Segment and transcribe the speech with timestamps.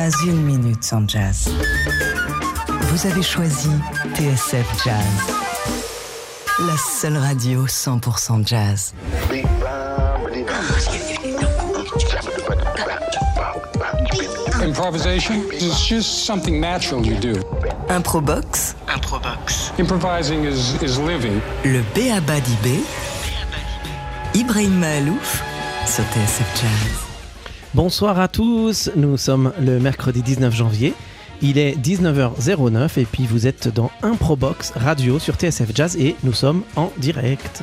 [0.00, 1.50] Pas une minute sans jazz.
[2.84, 3.68] Vous avez choisi
[4.14, 5.04] TSF Jazz.
[6.60, 8.94] La seule radio 100% jazz.
[14.62, 17.34] Improvisation is just something natural you do.
[17.90, 18.74] Improbox,
[19.78, 21.42] Improvising is, is living.
[21.62, 22.80] le Béaba d'Ibé,
[24.34, 25.42] Ibrahim Mahalouf
[25.84, 27.09] sur TSF Jazz.
[27.72, 30.92] Bonsoir à tous, nous sommes le mercredi 19 janvier.
[31.40, 36.32] Il est 19h09 et puis vous êtes dans Improbox Radio sur TSF Jazz et nous
[36.32, 37.62] sommes en direct.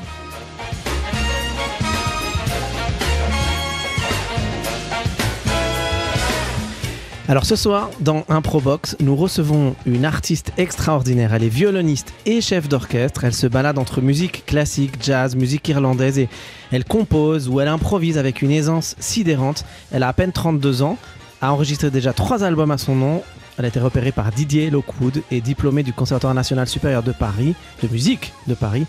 [7.29, 11.33] Alors ce soir, dans Improbox, nous recevons une artiste extraordinaire.
[11.33, 13.25] Elle est violoniste et chef d'orchestre.
[13.25, 16.29] Elle se balade entre musique classique, jazz, musique irlandaise et
[16.71, 19.65] elle compose ou elle improvise avec une aisance sidérante.
[19.91, 20.97] Elle a à peine 32 ans,
[21.41, 23.21] a enregistré déjà trois albums à son nom.
[23.57, 27.55] Elle a été repérée par Didier Lockwood et diplômée du Conservatoire national supérieur de Paris,
[27.83, 28.85] de musique de Paris.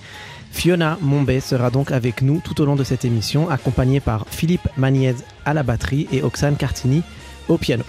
[0.53, 4.69] Fiona Mombay sera donc avec nous tout au long de cette émission, accompagnée par Philippe
[4.77, 7.03] Magnez à la batterie et Oxane Cartini
[7.49, 7.83] au piano.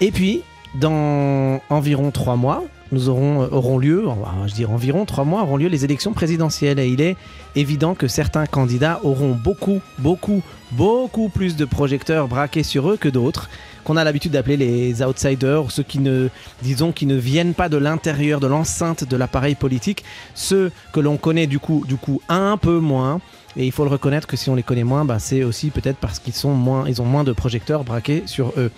[0.00, 0.42] Et puis,
[0.74, 4.04] dans environ trois mois, nous aurons, euh, auront lieu,
[4.46, 6.78] je dire environ trois mois, auront lieu les élections présidentielles.
[6.78, 7.16] Et il est
[7.54, 13.08] évident que certains candidats auront beaucoup, beaucoup, beaucoup plus de projecteurs braqués sur eux que
[13.08, 13.48] d'autres,
[13.84, 16.28] qu'on a l'habitude d'appeler les outsiders, ou ceux qui ne,
[16.62, 21.16] disons, qui ne viennent pas de l'intérieur, de l'enceinte de l'appareil politique, ceux que l'on
[21.16, 23.20] connaît du coup, du coup un peu moins.
[23.56, 25.96] Et il faut le reconnaître que si on les connaît moins, bah, c'est aussi peut-être
[25.96, 28.70] parce qu'ils sont moins, ils ont moins de projecteurs braqués sur eux.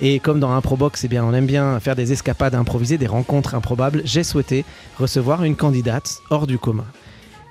[0.00, 3.54] Et comme dans Improbox, eh bien, on aime bien faire des escapades improvisées, des rencontres
[3.54, 4.64] improbables, j'ai souhaité
[4.98, 6.84] recevoir une candidate hors du commun.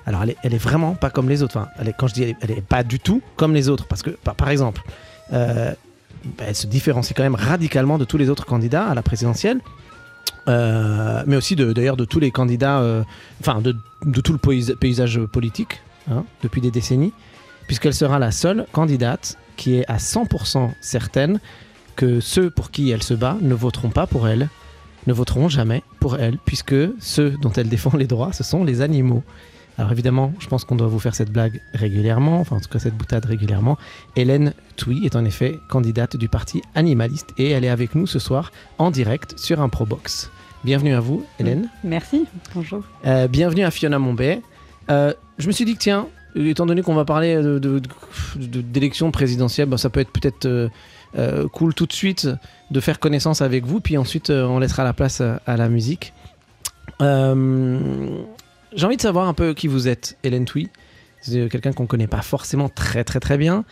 [0.06, 1.56] Alors, elle est, vraiment pas comme les autres.
[1.56, 3.86] Enfin, quand je dis elle est, elle est pas du tout comme les autres.
[3.86, 4.82] Parce que, par, exemple,
[5.32, 5.72] euh,
[6.36, 9.60] bah, elle se différencie quand même radicalement de tous les autres candidats à la présidentielle.
[10.46, 13.02] Euh, mais aussi d'ailleurs de tous les candidats, euh,
[13.40, 13.74] enfin de,
[14.20, 17.14] tout le pays- paysage politique hein, depuis des décennies,
[17.66, 21.40] puisqu'elle sera la seule candidate qui est à 100% certaine
[21.94, 24.48] que ceux pour qui elle se bat ne voteront pas pour elle,
[25.06, 28.80] ne voteront jamais pour elle, puisque ceux dont elle défend les droits, ce sont les
[28.80, 29.22] animaux.
[29.76, 32.78] Alors évidemment, je pense qu'on doit vous faire cette blague régulièrement, enfin en tout cas
[32.78, 33.76] cette boutade régulièrement.
[34.14, 38.18] Hélène Touy est en effet candidate du parti animaliste et elle est avec nous ce
[38.20, 40.30] soir en direct sur un Probox.
[40.64, 41.68] Bienvenue à vous, Hélène.
[41.82, 42.84] Merci, bonjour.
[43.04, 44.40] Euh, bienvenue à Fiona Mombay.
[44.90, 46.06] Euh, je me suis dit que tiens,
[46.36, 47.82] étant donné qu'on va parler de- de-
[48.36, 50.68] de- d'élections présidentielles, bah, ça peut être peut-être euh,
[51.16, 52.28] euh, cool tout de suite
[52.70, 55.68] de faire connaissance avec vous, puis ensuite euh, on laissera la place à, à la
[55.68, 56.12] musique.
[57.00, 58.22] Euh,
[58.74, 60.68] J'ai envie de savoir un peu qui vous êtes, Hélène Touy.
[61.20, 63.64] C'est euh, quelqu'un qu'on connaît pas forcément très très très bien.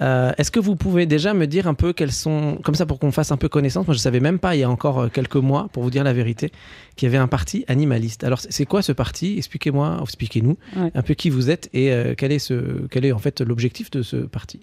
[0.00, 2.98] Euh, Est-ce que vous pouvez déjà me dire un peu quels sont, comme ça pour
[2.98, 5.36] qu'on fasse un peu connaissance, moi je savais même pas il y a encore quelques
[5.36, 6.50] mois, pour vous dire la vérité,
[6.96, 8.24] qu'il y avait un parti animaliste.
[8.24, 9.36] Alors c'est- quoi ce parti?
[9.38, 10.90] Expliquez-moi, ou expliquez-nous Ouais.
[10.94, 13.90] un peu qui vous êtes et euh, quel est ce, quel est en fait l'objectif
[13.92, 14.60] de ce parti?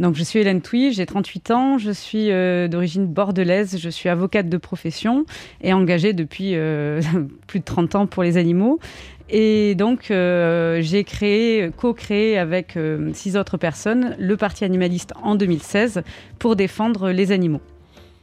[0.00, 4.08] Donc, je suis Hélène Touy, j'ai 38 ans, je suis euh, d'origine bordelaise, je suis
[4.08, 5.26] avocate de profession
[5.60, 7.02] et engagée depuis euh,
[7.46, 8.80] plus de 30 ans pour les animaux.
[9.28, 12.78] Et donc, euh, j'ai créé, co-créé avec
[13.12, 16.02] six autres personnes le Parti animaliste en 2016
[16.38, 17.60] pour défendre les animaux.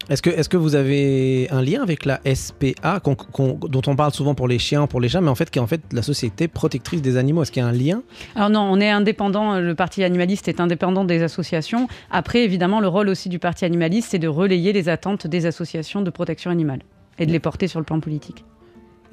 [0.09, 4.35] Est-ce que, est que vous avez un lien avec la SPA dont on parle souvent
[4.35, 6.47] pour les chiens, pour les chats, mais en fait qui est en fait la société
[6.47, 7.41] protectrice des animaux?
[7.41, 8.03] Est-ce qu'il y a un lien?
[8.35, 11.89] Alors non, on est indépendant, le Parti animaliste est indépendant des associations.
[12.09, 16.01] Après, évidemment, le rôle aussi du Parti animaliste, c'est de relayer les attentes des associations
[16.01, 16.79] de protection animale
[17.19, 18.45] et de les porter sur le plan politique.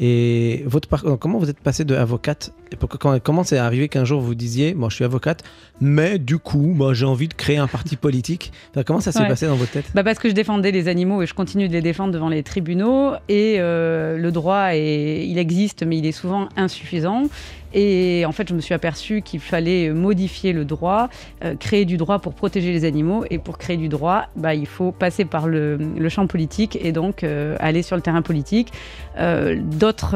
[0.00, 2.52] Et votre euh, comment vous êtes passé de avocate?
[2.72, 5.44] Et pour- quand- Comment c'est arrivé qu'un jour vous disiez, moi je suis avocate,
[5.80, 8.52] mais du coup, moi j'ai envie de créer un parti politique?
[8.86, 9.28] Comment ça s'est Ouais.
[9.28, 9.84] passé dans votre tête?
[9.94, 12.42] Bah parce que je défendais les animaux et je continue de les défendre devant les
[12.42, 13.12] tribunaux.
[13.28, 17.24] Et euh, le droit, est, il existe, mais il est souvent insuffisant.
[17.74, 21.08] Et en fait, je me suis aperçue qu'il fallait modifier le droit,
[21.44, 23.24] euh, créer du droit pour protéger les animaux.
[23.30, 25.78] Et pour créer du droit, bah, il faut passer par le,
[26.08, 28.72] champ politique et donc euh, aller sur le terrain politique.
[29.18, 29.60] Euh,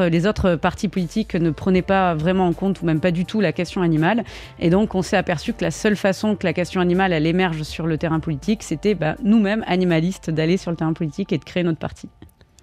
[0.09, 3.41] les autres partis politiques ne prenaient pas vraiment en compte ou même pas du tout
[3.41, 4.23] la question animale.
[4.59, 7.85] Et donc, on s'est aperçu que la seule façon que la question animale émerge sur
[7.85, 11.63] le terrain politique, c'était bah, nous-mêmes, animalistes, d'aller sur le terrain politique et de créer
[11.63, 12.07] notre parti.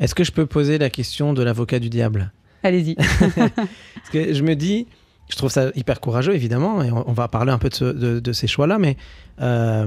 [0.01, 2.33] Est-ce que je peux poser la question de l'avocat du diable?
[2.67, 2.95] Allez-y.
[2.97, 4.87] Parce que je me dis,
[5.31, 7.85] je trouve ça hyper courageux, évidemment, et on, on va parler un peu de, ce-
[7.85, 8.97] de- de ces choix-là, mais
[9.41, 9.87] euh,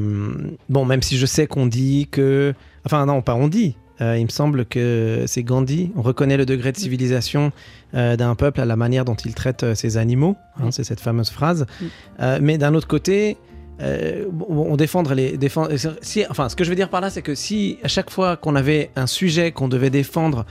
[0.69, 2.53] bon, même si je sais qu'on dit que.
[2.85, 3.75] Enfin, non, pas on dit.
[4.01, 5.91] euh, il me semble que c'est Gandhi.
[5.95, 7.51] On reconnaît le degré de civilisation
[7.93, 10.35] euh, d'un peuple à la manière dont il traite ses animaux.
[10.57, 10.69] hein, Oui.
[10.71, 11.65] c'est cette fameuse phrase.
[11.81, 12.25] Mm.
[12.41, 13.37] Mais d'un autre côté,
[13.81, 15.71] euh, on défendre les défendre.
[16.01, 18.35] Si, enfin, ce que je veux dire par là, c'est que si à chaque fois
[18.37, 20.45] qu'on avait un sujet qu'on devait défendre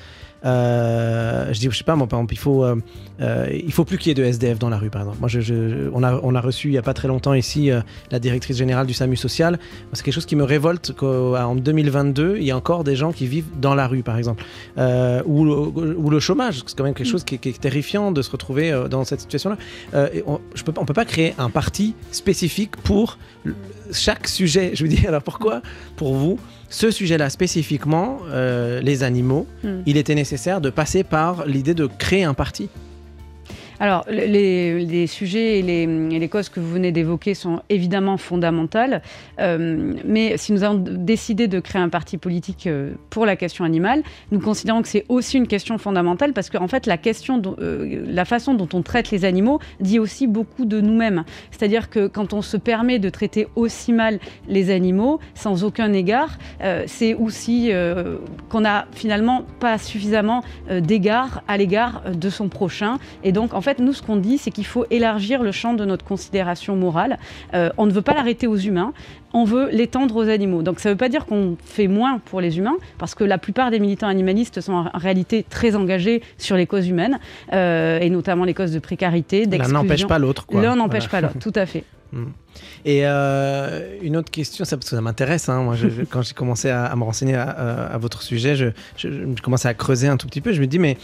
[0.44, 2.76] euh, je dis, je sais pas, moi, par exemple, il faut, euh,
[3.20, 5.19] euh, il faut plus qu'il y ait de SDF dans la rue, par exemple.
[5.20, 7.70] Moi, je, on, a, on a reçu il y a pas très longtemps ici
[8.11, 9.58] la directrice générale du SAMU social.
[9.93, 13.26] C'est quelque chose qui me révolte qu'en 2022, il y a encore des gens qui
[13.26, 14.44] vivent dans la rue, par exemple,
[14.76, 16.62] ou, ou, le chômage.
[16.67, 19.56] C'est quand même quelque chose qui, est terrifiant de se retrouver dans cette situation-là.
[20.26, 23.19] on, je peux, on peut pas créer un parti spécifique pour
[23.93, 24.73] chaque sujet.
[24.75, 25.62] Je veux dire, alors pourquoi,
[25.96, 26.38] pour vous?
[26.70, 28.19] ce sujet-là spécifiquement,
[28.82, 29.81] les animaux, hmm.
[29.87, 30.27] il était nécessaire
[30.60, 32.69] de passer par l'idée de créer un parti
[33.80, 39.02] alors, les, sujets et les, causes que vous venez d'évoquer sont évidemment fondamentales,
[39.40, 43.64] euh, mais si nous avons décidé de créer un parti politique euh, pour la question
[43.64, 44.02] animale,
[44.32, 48.25] nous considérons que c'est aussi une question fondamentale parce qu'en fait, la, question, euh, la
[48.25, 51.25] façon dont on traite les animaux dit aussi beaucoup de nous-mêmes.
[51.52, 56.38] C'est-à-dire que quand on se permet de traiter aussi mal les animaux, sans aucun égard,
[56.86, 57.70] c'est aussi
[58.48, 62.98] qu'on n'a finalement pas suffisamment d'égard à l'égard de son prochain.
[63.22, 65.75] Et donc, en fait, fait, nous, ce qu'on dit, c'est qu'il faut élargir le champ
[65.75, 67.19] de notre considération morale.
[67.55, 68.93] Euh, on ne veut pas l'arrêter aux humains,
[69.32, 70.62] on veut l'étendre aux animaux.
[70.62, 73.38] Donc ça ne veut pas dire qu'on fait moins pour les humains, parce que la
[73.38, 77.19] plupart des militants animalistes sont en réalité très engagés sur les causes humaines,
[77.53, 79.76] euh, et notamment les causes de précarité, d'exclusion.
[79.76, 80.47] L'un n'empêche pas l'autre.
[80.53, 81.85] L'un n'empêche pas l'autre, tout à fait.
[82.12, 82.26] Hmm.
[82.85, 85.76] Et euh, une autre question, ça, ça m'intéresse, hein, moi,
[86.11, 88.67] quand j'ai commencé à, me renseigner à, votre sujet, je,
[88.97, 90.97] je, commençais à creuser un tout petit peu, je me dis, mais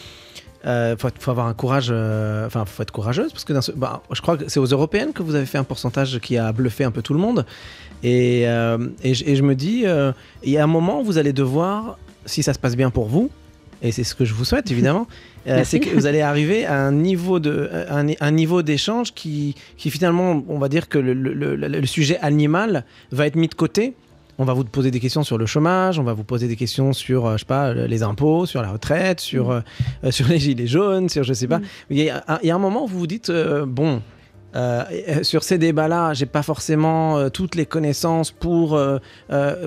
[0.66, 4.38] euh, faut, avoir un courage, euh, enfin, faut être courageuse parce que bah, je crois
[4.38, 7.02] que c'est aux européennes que vous avez fait un pourcentage qui a bluffé un peu
[7.02, 7.44] tout le monde.
[8.02, 9.84] Et, euh, et, je, me dis,
[10.42, 13.06] il y a un moment où vous allez devoir, si ça se passe bien pour
[13.06, 13.30] vous,
[13.82, 15.06] et c'est ce que je vous souhaite évidemment,
[15.64, 20.42] c'est que vous allez arriver à un niveau de un, niveau d'échange qui, qui finalement,
[20.48, 23.94] on va dire que le, le, le, sujet animal va être mis de côté
[24.38, 26.92] on va vous poser des questions sur le chômage, on va vous poser des questions
[26.92, 29.62] sur, euh, je sais pas, les impôts, sur la retraite, sur, mm.
[30.04, 31.58] euh, sur les gilets jaunes, sur je sais pas.
[31.58, 31.64] Mm.
[31.90, 34.02] Il, y a, un moment où vous vous dites, euh, bon,
[34.54, 38.98] euh, sur ces débats-là, j'ai pas forcément euh, toutes les connaissances pour euh,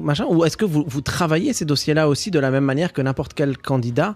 [0.01, 0.25] machin.
[0.29, 3.57] Ou est-ce que vous, travaillez ces dossiers-là aussi de la même manière que n'importe quel
[3.57, 4.15] candidat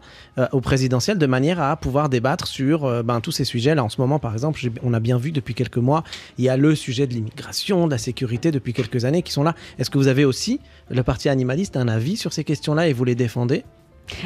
[0.52, 3.84] au présidentiel, de manière à pouvoir débattre sur ben, tous ces sujets-là?
[3.84, 6.04] En ce moment, par exemple, on a bien vu depuis quelques mois,
[6.38, 9.44] il y a le sujet de l'immigration, de la sécurité depuis quelques années qui sont
[9.44, 9.56] là.
[9.80, 10.60] Est-ce que vous avez aussi,
[10.90, 13.64] le parti animaliste, un avis sur ces questions-là et vous les défendez?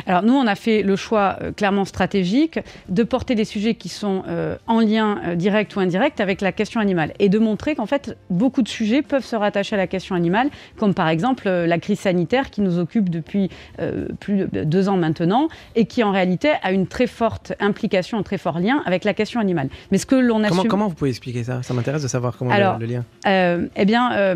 [0.06, 3.89] Alors nous, on a fait le choix euh, clairement stratégique de porter des sujets qui
[3.89, 7.75] sont euh, en lien euh, direct ou indirect avec la question animale et de montrer
[7.75, 11.50] qu'en fait, beaucoup de sujets peuvent se rattacher à la question animale, comme par exemple
[11.50, 13.50] la crise sanitaire qui nous occupe depuis
[14.19, 18.24] plus de deux ans maintenant et qui en réalité a une très forte implication, un
[18.24, 19.69] très fort lien avec la question animale.
[19.92, 21.63] Mais ce que l'on a comment, comment vous pouvez expliquer ça?
[21.63, 23.04] Ça m'intéresse de savoir comment Alors, le, lien.
[23.75, 24.36] eh bien,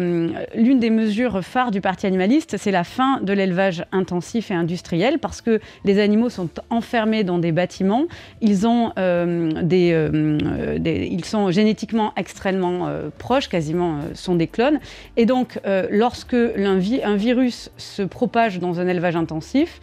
[0.56, 5.20] l'une des mesures phares du Parti animaliste, c'est la fin de l'élevage intensif et industriel
[5.20, 8.06] parce que les animaux sont enfermés dans des bâtiments.
[8.42, 14.80] Ils, euh, euh, ils sont génétiquement extrêmement euh, proches, quasiment sont des clones.
[15.18, 15.60] Et donc,
[15.90, 19.80] lorsque un, virus se propage dans un élevage intensif,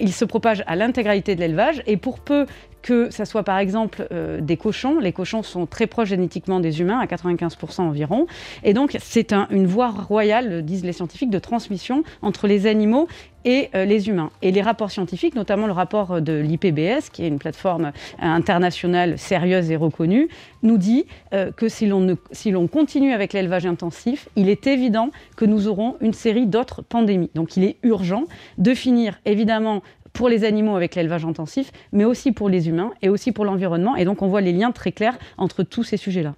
[0.00, 1.82] il se propage à l'intégralité de l'élevage.
[1.86, 2.46] Et pour peu
[2.86, 5.00] que ça soit par exemple euh, des cochons.
[5.00, 8.26] Les cochons sont très proches génétiquement des humains, à 95% environ.
[8.62, 13.08] Et donc, c'est une voie royale, disent les scientifiques, de transmission entre les animaux
[13.46, 14.30] et euh, les humains.
[14.42, 19.70] Et les rapports scientifiques, notamment le rapport de l'IPBS, qui est une plateforme internationale sérieuse
[19.70, 20.28] et reconnue,
[20.62, 25.68] nous dit euh, que si l'on continue avec l'élevage intensif, il est évident que nous
[25.68, 27.30] aurons une série d'autres pandémies.
[27.34, 28.24] Donc il est urgent
[28.58, 33.08] de finir évidemment pour les animaux avec l'élevage intensif, mais aussi pour les humains et
[33.08, 33.96] aussi pour l'environnement.
[33.96, 36.34] Et donc on voit les liens très clairs entre tous ces sujets-là.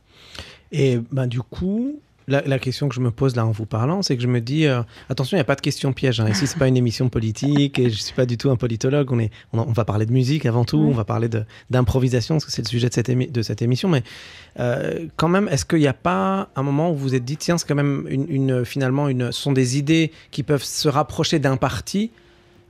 [0.72, 1.94] Et ben, du coup,
[2.28, 4.66] la, question que je me pose là en vous parlant, c'est que je me dis,
[4.66, 6.20] euh, attention, il n'y a pas de question piège.
[6.20, 6.28] Hein.
[6.28, 9.10] Ici, c'est pas une émission politique et je suis pas du tout un politologue.
[9.10, 11.28] On, est, on, va parler de musique avant tout, on va parler
[11.70, 13.88] d'improvisation, parce que c'est le sujet de cette, de cette émission.
[13.88, 14.02] Mais
[14.60, 17.36] euh, quand même, est-ce qu'il n'y a pas un moment où vous vous êtes dit,
[17.36, 21.38] tiens, c'est quand même une, finalement, une, ce sont des idées qui peuvent se rapprocher
[21.38, 22.10] d'un parti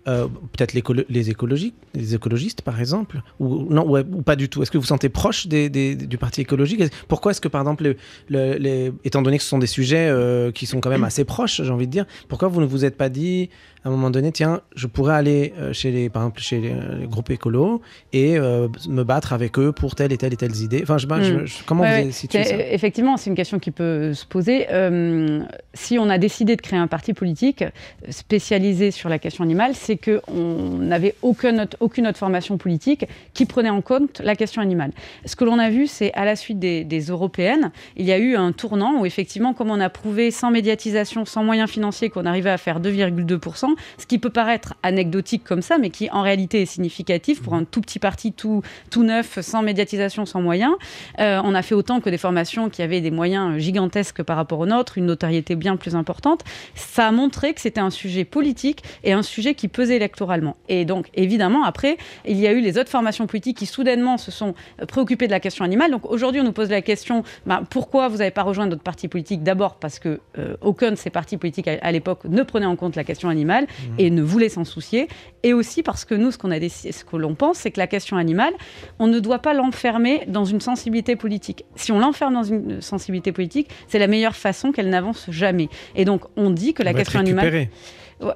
[0.09, 4.63] euh, peut-être les, écologiques, les écologistes par exemple, ou non, ou pas du tout.
[4.63, 6.83] Est-ce que vous vous sentez proche du parti écologique?
[7.09, 7.95] Pourquoi est-ce que par exemple,
[8.31, 11.63] les, étant donné que ce sont des sujets euh, qui sont quand même assez proches,
[11.63, 13.51] j'ai envie de dire, pourquoi vous ne vous êtes pas dit
[13.85, 17.07] à un moment donné, tiens, je pourrais aller euh, chez les, par exemple, chez les,
[17.07, 17.81] groupes écolos
[18.13, 20.81] et me battre avec eux pour telle et telle et telle idée.
[20.83, 21.47] Enfin, je, hmm.
[21.67, 22.55] comment vous situez ça?
[22.57, 24.67] Effectivement, c'est une question qui peut se poser.
[25.75, 27.65] si on a décidé de créer un parti politique
[28.09, 33.07] spécialisé sur la question animale, c'est c'est qu'on n'avait aucune autre, aucune autre formation politique
[33.33, 34.91] qui prenait en compte la question animale.
[35.25, 38.19] Ce que l'on a vu, c'est à la suite des, des européennes, il y a
[38.19, 42.27] eu un tournant où effectivement, comme on a prouvé sans médiatisation, sans moyens financiers, qu'on
[42.27, 43.68] arrivait à faire 2,2%,
[43.99, 47.65] ce qui peut paraître anecdotique comme ça, mais qui en réalité est significatif pour un
[47.65, 50.75] tout petit parti tout, tout neuf, sans médiatisation, sans moyens.
[51.19, 54.59] Euh, on a fait autant que des formations qui avaient des moyens gigantesques par rapport
[54.61, 56.43] aux nôtres, une notoriété bien plus importante.
[56.75, 60.57] Ça a montré que c'était un sujet politique et un sujet qui pesait électoralement.
[60.69, 61.97] Et donc, évidemment, après,
[62.27, 64.55] il y a eu les autres formations politiques qui soudainement se sont
[64.87, 65.91] préoccupées de la question animale.
[65.91, 69.09] Donc aujourd'hui, on nous pose la question bah, pourquoi vous n'avez pas rejoint d'autres partis
[69.09, 69.43] politiques?
[69.43, 72.97] D'abord parce que euh, aucun de ces partis politiques à l'époque ne prenait en compte
[72.97, 73.95] la question animale mmh.
[73.99, 75.09] et ne voulait s'en soucier.
[75.43, 77.79] Et aussi parce que nous, ce qu'on a décidé, ce que l'on pense, c'est que
[77.79, 78.53] la question animale,
[78.99, 81.65] on ne doit pas l'enfermer dans une sensibilité politique.
[81.77, 85.69] Si on l'enferme dans une sensibilité politique, c'est la meilleure façon qu'elle n'avance jamais.
[85.95, 87.69] Et donc, on dit que la question animale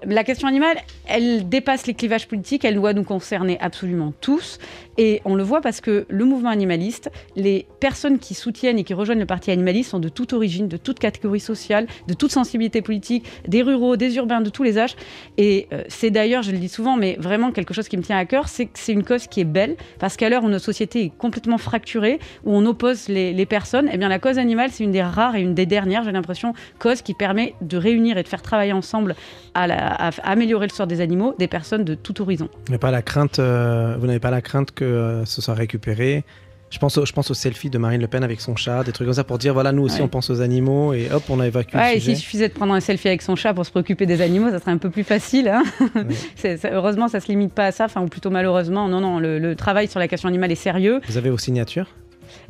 [0.05, 4.59] la question animale, elle dépasse les clivages politiques, elle doit nous concerner absolument tous.
[4.99, 8.95] Et on le voit parce que le mouvement animaliste, les personnes qui soutiennent et qui
[8.95, 12.83] rejoignent le parti animaliste sont de toute origine, de toute catégorie sociale, de toute sensibilité
[12.83, 14.97] politique, des ruraux, des urbains, de tous les âges.
[15.39, 18.19] Et euh, c'est d'ailleurs, je le dis souvent, mais vraiment quelque chose qui me tient
[18.19, 20.65] à cœur, c'est que c'est une cause qui est belle, parce qu'à l'heure où notre
[20.65, 24.85] société est complètement fracturée, où on oppose les, personnes, eh bien la cause animale, c'est
[24.85, 28.23] une des rares et une des dernières, j'ai l'impression, cause qui permet de réunir et
[28.23, 29.17] de faire travailler ensemble
[29.55, 32.49] à, la, à, à améliorer le sort des animaux, des personnes de tout horizon.
[32.71, 36.25] Mais pas la crainte, euh, vous n'avez pas la crainte que euh, ce soit récupéré.
[36.71, 38.93] Je pense, au, je pense au selfie de Marine Le Pen avec son chat, des
[38.93, 40.05] trucs comme ça pour dire voilà, nous aussi Ouais.
[40.05, 42.55] on pense aux animaux et hop, on a évacué Ouais, le et s'il suffisait de
[42.55, 44.89] prendre un selfie avec son chat pour se préoccuper des animaux, ça serait un peu
[44.89, 45.49] plus facile.
[45.49, 45.63] hein.
[46.37, 48.89] C'est- heureusement, ça se limite pas à ça, enfin, ou plutôt malheureusement.
[48.89, 51.01] Non, non, le, le travail sur la question animale est sérieux.
[51.07, 51.89] Vous avez vos signatures?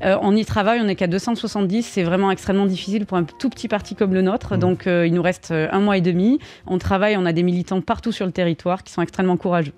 [0.05, 1.83] Euh, on y travaille, on n'est qu'à 270.
[1.83, 4.55] C'est vraiment extrêmement difficile pour un tout petit parti comme le nôtre.
[4.55, 4.59] Mhm.
[4.59, 6.39] Donc, euh, il nous reste euh, un mois et demi.
[6.67, 9.73] On travaille, on a des militants partout sur le territoire qui sont extrêmement courageux.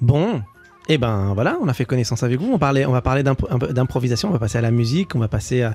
[0.00, 0.42] Bon,
[0.88, 2.50] et ben voilà, on a fait connaissance avec vous.
[2.52, 5.62] On, parlait, on va parler d'improvisation, on va passer à la musique, on va passer
[5.62, 5.74] à,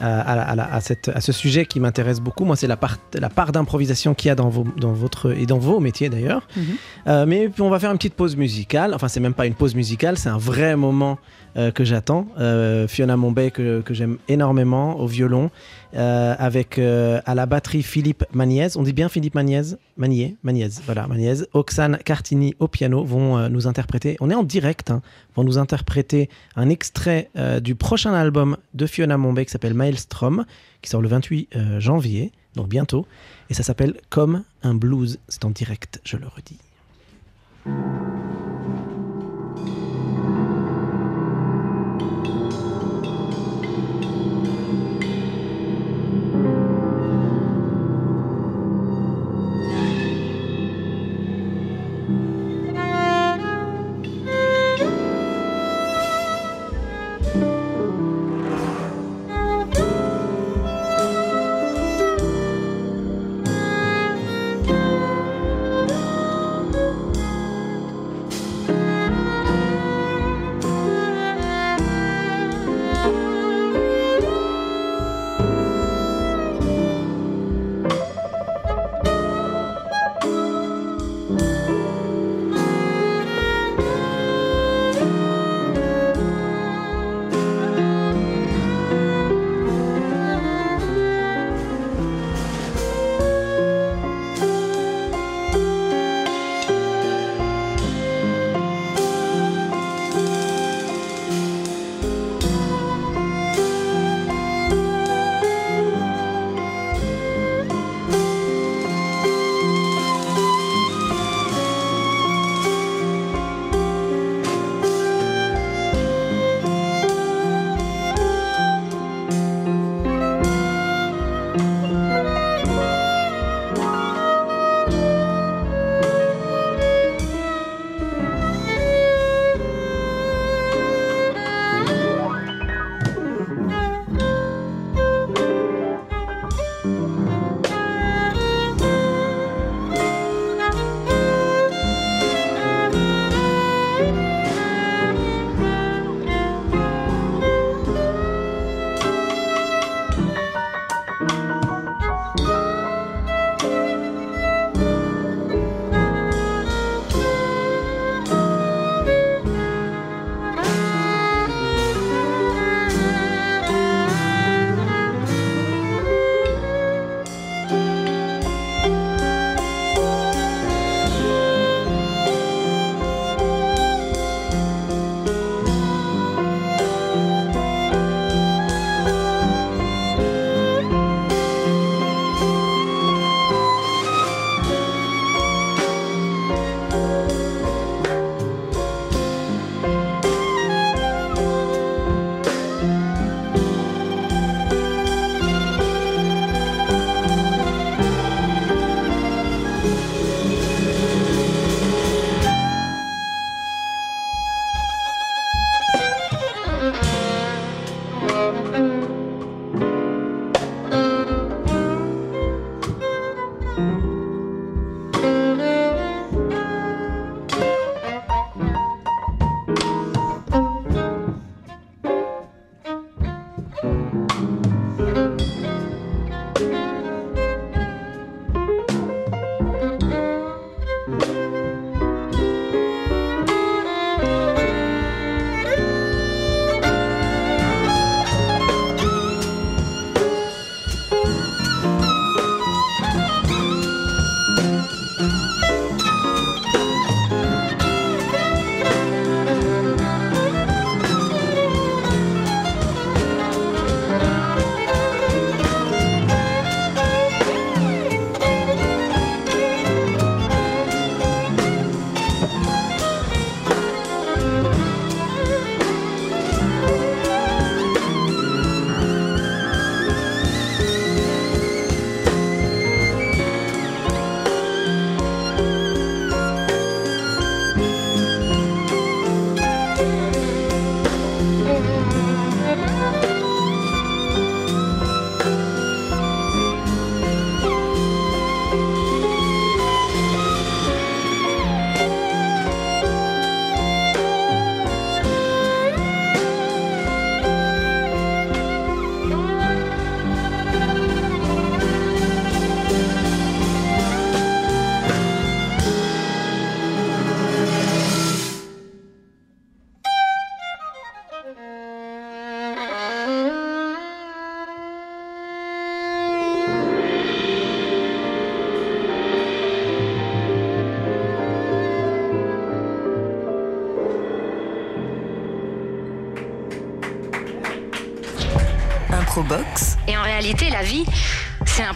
[0.00, 0.20] à,
[0.52, 2.44] à à cette- à ce sujet qui m'intéresse beaucoup.
[2.44, 5.46] Moi, c'est la part, la part d'improvisation qu'il y a dans, vos, dans votre et
[5.46, 6.46] dans vos métiers d'ailleurs.
[6.56, 6.64] Mhm.
[7.08, 8.92] Euh, mais puis on va faire une petite pause musicale.
[8.94, 11.18] Enfin, c'est même pas une pause musicale, c'est un vrai moment
[11.56, 12.26] euh, que j'attends.
[12.40, 15.50] Euh, Fiona Mombay, que, que j'aime énormément, au violon,
[15.94, 18.76] euh, avec euh, à la batterie Philippe Magnez.
[18.76, 19.76] On dit bien Philippe Magnez?
[19.96, 21.44] Magnier, Magnez, voilà, Magnez.
[21.52, 24.16] Oxane Cartini au piano vont euh, nous interpréter.
[24.20, 25.02] On est en direct, hein,
[25.36, 27.30] vont nous interpréter un extrait
[27.62, 30.44] du prochain album de Fiona Mombay qui s'appelle Maelstrom,
[30.82, 33.06] qui sort le 28 euh, janvier, donc bientôt.
[33.50, 35.18] Et ça s'appelle Comme un blues.
[35.28, 36.58] C'est en direct, je le redis.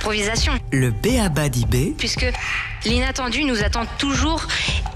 [0.09, 0.53] L'improvisation.
[0.73, 1.49] le B.A.B.A.
[1.49, 2.27] d'IB, Puisque
[2.87, 4.47] l'inattendu nous attend toujours,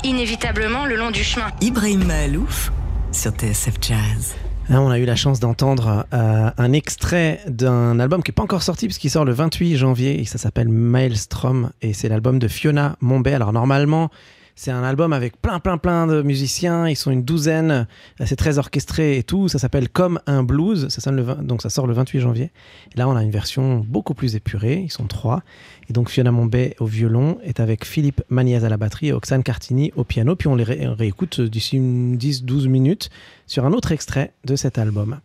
[0.04, 1.50] inévitablement, le long du chemin.
[1.60, 2.72] Ibrahim Mahalouf
[3.12, 4.34] sur TSF Jazz.
[4.70, 8.42] Là, on a eu la chance d'entendre euh, un extrait d'un album qui n'est pas
[8.42, 12.48] encore sorti puisqu'il sort le 28 janvier et ça s'appelle Maelstrom et c'est l'album de
[12.48, 13.34] Fiona Mombay.
[13.34, 14.10] Alors normalement,
[14.54, 17.86] c'est un album avec plein plein plein de musiciens, ils sont une douzaine,
[18.20, 21.42] euh, c'est très orchestré et tout, ça s'appelle Comme un blues, ça sonne le 20
[21.46, 22.50] donc ça sort le 28 janvier.
[22.94, 25.42] Là, on a une version beaucoup plus épurée, ils sont trois.
[25.88, 29.42] Et donc Fiona Mombay au violon est avec Philippe Maniaz à la batterie et Oxane
[29.42, 30.36] Cartini au piano.
[30.36, 33.10] Puis on les ré- réécoute d'ici une 10-12 minutes
[33.46, 35.18] sur un autre extrait de cet album.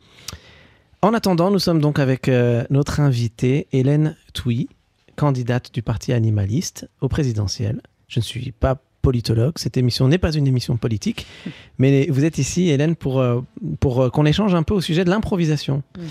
[1.04, 4.68] En attendant, nous sommes donc avec euh, notre invitée Hélène Touy,
[5.16, 7.82] candidate du Parti animaliste au présidentiel.
[8.08, 11.26] Je ne suis pas politologue, cette émission n'est pas une émission politique,
[11.78, 13.40] mais vous êtes ici, Hélène, pour, euh,
[13.80, 15.82] pour euh, qu'on échange un peu au sujet de l'improvisation.
[15.98, 16.04] Mhm.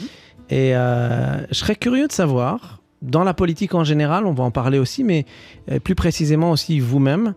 [0.49, 4.51] Et euh, je serais curieux de savoir, dans la politique en général, on va en
[4.51, 5.27] parler aussi, mais
[5.85, 7.35] plus précisément aussi vous-même,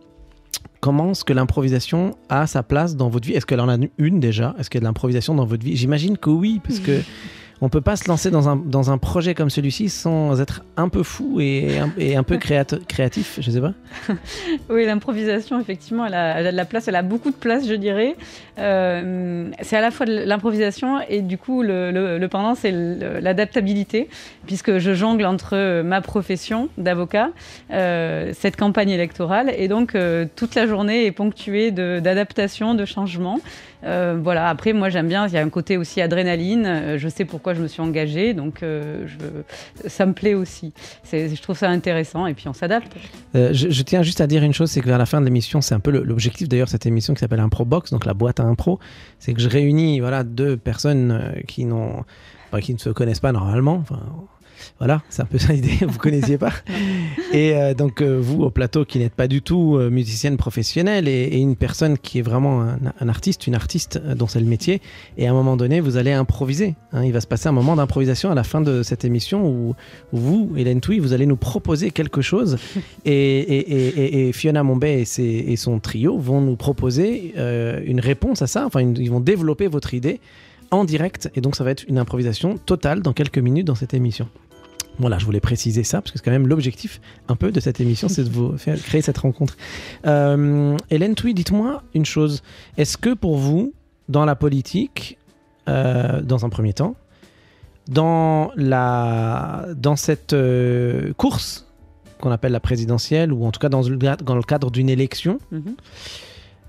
[0.79, 3.33] comment est-ce que l'improvisation a sa place dans votre vie?
[3.33, 4.55] Est-ce qu'elle en a une déjà?
[4.57, 5.75] Est-ce qu'il y a de l'improvisation dans votre vie?
[5.75, 7.01] J'imagine que oui, parce que
[7.61, 10.87] on peut pas se lancer dans un, dans un projet comme celui-ci sans être un
[10.89, 12.37] peu fou et un, et un peu
[12.87, 13.73] créatif, je sais pas.
[14.69, 17.67] Oui, l'improvisation, effectivement, elle a, elle a de la place, elle a beaucoup de place,
[17.67, 18.15] je dirais.
[18.59, 22.71] Euh, c'est à la fois de l'improvisation et du coup, le, le- le pendant, c'est
[22.71, 24.09] l'adaptabilité,
[24.47, 27.29] puisque je jongle entre ma profession d'avocat,
[27.71, 32.85] euh, cette campagne électorale, et donc euh, toute la journée est ponctuée de- d'adaptation, de,
[32.85, 33.39] changement.
[33.83, 37.07] Euh, voilà, après, moi j'aime bien, il y a un côté aussi adrénaline, euh, je
[37.07, 39.07] sais pourquoi je me suis engagée, donc euh,
[39.87, 40.73] ça me plaît aussi.
[41.11, 42.93] Je trouve ça intéressant, et puis on s'adapte.
[43.33, 45.75] Je, tiens juste à dire une chose, c'est que vers la fin de l'émission, c'est
[45.75, 48.79] un peu l'objectif d'ailleurs de cette émission qui s'appelle Improbox, donc la boîte à impro,
[49.19, 51.67] c'est que je réunis voilà deux personnes qui
[52.61, 53.83] qui ne se connaissent pas normalement.
[54.79, 55.77] Voilà, c'est un peu ça l'idée.
[55.85, 56.53] Vous connaissiez pas.
[57.33, 61.07] Et euh, donc euh, vous au plateau qui n'êtes pas du tout euh, musicienne professionnelle
[61.07, 64.45] et, et une personne qui est vraiment un, un artiste, une artiste dont c'est le
[64.45, 64.81] métier.
[65.17, 66.75] Et à un moment donné, vous allez improviser.
[66.93, 67.03] hein.
[67.03, 69.75] Il va se passer un moment d'improvisation à la fin de cette émission où,
[70.13, 72.57] où vous, Hélène Touy, vous allez nous proposer quelque chose
[73.05, 77.33] et, Fiona Mombay et, ses- et son trio vont nous proposer
[77.85, 78.65] une réponse à ça.
[78.65, 80.19] Enfin, une- ils vont développer votre idée
[80.71, 81.29] en direct.
[81.35, 84.27] Et donc, ça va être une improvisation totale dans quelques minutes dans cette émission.
[84.99, 87.79] Voilà, je voulais préciser ça parce que c'est quand même l'objectif un peu de cette
[87.79, 89.55] émission, c'est de vous faire créer cette rencontre.
[90.05, 92.43] Euh, Hélène Touy, dites-moi une chose.
[92.77, 93.73] Est-ce que pour vous,
[94.09, 95.17] dans la politique,
[95.69, 96.95] euh, dans un premier temps,
[97.87, 101.65] dans, la, dans cette euh, course
[102.19, 105.39] qu'on appelle la présidentielle, ou en tout cas dans le, dans le cadre d'une élection,
[105.51, 105.75] Mhm.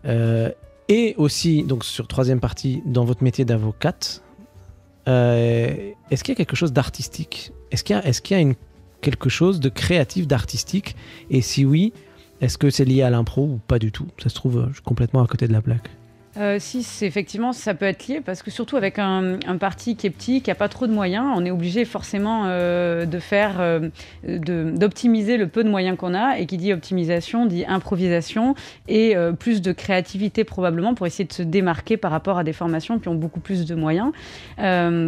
[0.06, 0.50] euh,
[0.88, 4.22] et aussi, donc sur troisième partie, dans votre métier d'avocate,
[5.06, 7.52] est-ce qu'il y a quelque chose d'artistique?
[7.70, 7.98] Est-ce qu'il y,
[8.50, 8.54] a-
[9.00, 10.96] quelque chose de créatif, d'artistique?
[11.30, 11.92] Et si oui,
[12.40, 14.06] est-ce que c'est lié à l'impro ou pas du tout?
[14.22, 15.90] Ça se trouve, je suis complètement à côté de la plaque.
[16.36, 20.10] Euh, si, effectivement, ça peut être lié parce que surtout avec un, parti qui est
[20.10, 23.88] petit, qui n'a pas trop de moyens, on est obligé forcément euh, de faire, euh,
[24.22, 26.38] d'optimiser le peu de moyens qu'on a.
[26.38, 28.54] Et qui dit optimisation dit improvisation
[28.88, 32.98] et plus de créativité probablement pour essayer de se démarquer par rapport à des formations
[32.98, 34.12] qui ont beaucoup plus de moyens.
[34.56, 34.64] par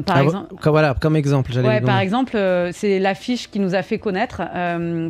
[0.08, 1.52] ah, exemple, voilà, comme exemple.
[1.52, 2.36] Ouais, par exemple,
[2.72, 4.42] c'est l'affiche qui nous a fait connaître.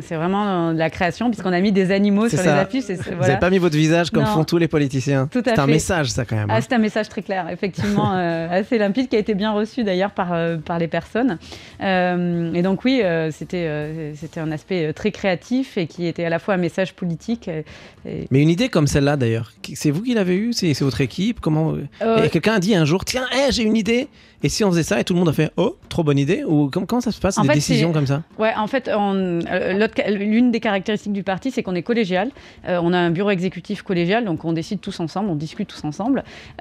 [0.01, 2.85] c'est vraiment de la création puisqu'on a mis des animaux sur les affiches.
[2.85, 5.29] Vous n'avez pas mis votre visage comme font tous les politiciens.
[5.31, 6.47] C'est un message ça quand même.
[6.49, 6.59] Ah, hein.
[6.61, 10.11] c'est un message très clair, effectivement, euh, assez limpide, qui a été bien reçu d'ailleurs
[10.11, 11.37] par, euh, par les personnes.
[11.81, 16.39] Euh, et donc oui, c'était c'était un aspect très créatif et qui était à la
[16.39, 17.49] fois un message politique.
[18.05, 21.75] Mais une idée comme celle-là d'ailleurs, c'est vous qui l'avez eue C'est votre équipe Comment
[22.31, 24.07] Quelqu'un a dit un jour, tiens, j'ai une idée
[24.45, 26.43] et si on faisait ça et tout le monde a fait Oh, trop bonne idée
[26.43, 28.23] Ou comment, comment ça se passe, des décisions comme ça?
[28.37, 28.89] Ouais, en fait,
[30.09, 32.29] l'une des caractéristiques du parti, c'est qu'on est collégial.
[32.67, 35.92] on a un bureau exécutif collégial, donc on décide tous ensemble, on discute tous ensemble.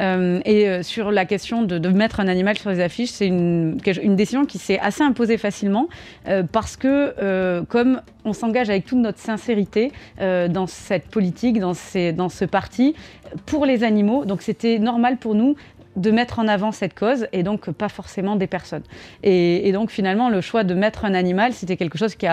[0.00, 3.76] Euh, et euh, sur la question de, mettre un animal sur les affiches, c'est une,
[3.76, 5.88] décision qui s'est assez imposée facilement
[6.28, 11.72] euh, parce que comme on s'engage avec toute notre sincérité dans cette politique, dans,
[12.14, 12.94] dans ce parti,
[13.46, 15.56] pour les animaux, donc c'était normal pour nous
[15.96, 18.82] de mettre en avant cette cause et donc pas forcément des personnes.
[19.22, 22.26] Et, donc finalement, le choix de mettre un animal, c'était quelque chose qui,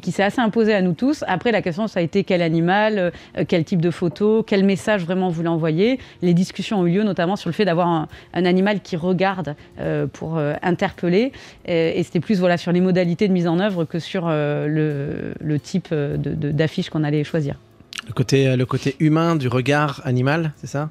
[0.00, 1.24] qui, s'est assez imposé à nous tous.
[1.26, 5.04] Après, la question, ça a été quel animal, euh, quel type de photo, quel message
[5.04, 5.98] vraiment vous l'envoyez.
[6.22, 10.06] Les discussions ont eu lieu notamment sur le fait d'avoir un, animal qui regarde euh,
[10.06, 11.32] pour euh, interpeller.
[11.66, 15.92] Et, c'était plus voilà, sur les modalités de mise en œuvre que sur le, type
[15.92, 17.56] d'affiche qu'on allait choisir.
[18.06, 20.90] Le côté, le côté humain du regard animal, c'est ça?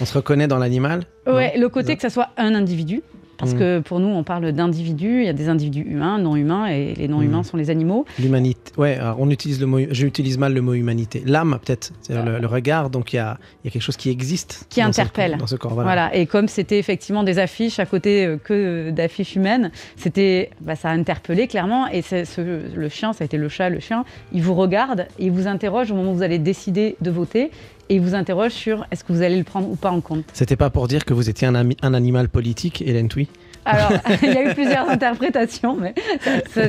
[0.00, 3.02] On se reconnaît dans l'animal Ouais, le côté que ça soit un individu.
[3.42, 3.58] Parce mm.
[3.58, 5.22] que pour nous, on parle d'individus.
[5.22, 7.24] Il y a des individus humains, non humains, et les non mm.
[7.24, 8.06] humains sont les animaux.
[8.20, 8.72] L'humanité.
[8.76, 9.80] Ouais, on utilise le mot.
[9.90, 11.24] J'utilise mal le mot humanité.
[11.26, 12.88] L'âme, peut-être, c'est le, regard.
[12.88, 14.66] Donc il y a, y a, quelque chose qui existe.
[14.68, 15.38] Qui interpelle.
[15.38, 15.74] dans ce corps.
[15.74, 16.14] Voilà.
[16.14, 20.90] Et comme c'était effectivement des affiches à côté euh, que d'affiches humaines, c'était, bah, ça
[20.90, 21.88] a interpellé clairement.
[21.88, 25.26] Et ce, le chien, ça a été le chat, le chien, il vous regarde, et
[25.26, 27.50] il vous interroge au moment où vous allez décider de voter
[27.88, 30.24] et il vous interroge sur est-ce que vous allez le prendre ou pas en compte.
[30.32, 33.28] C'était pas pour dire que vous étiez un, un animal politique, Hélène Thuy
[33.64, 33.92] alors,
[34.22, 35.94] il y a eu plusieurs interprétations, mais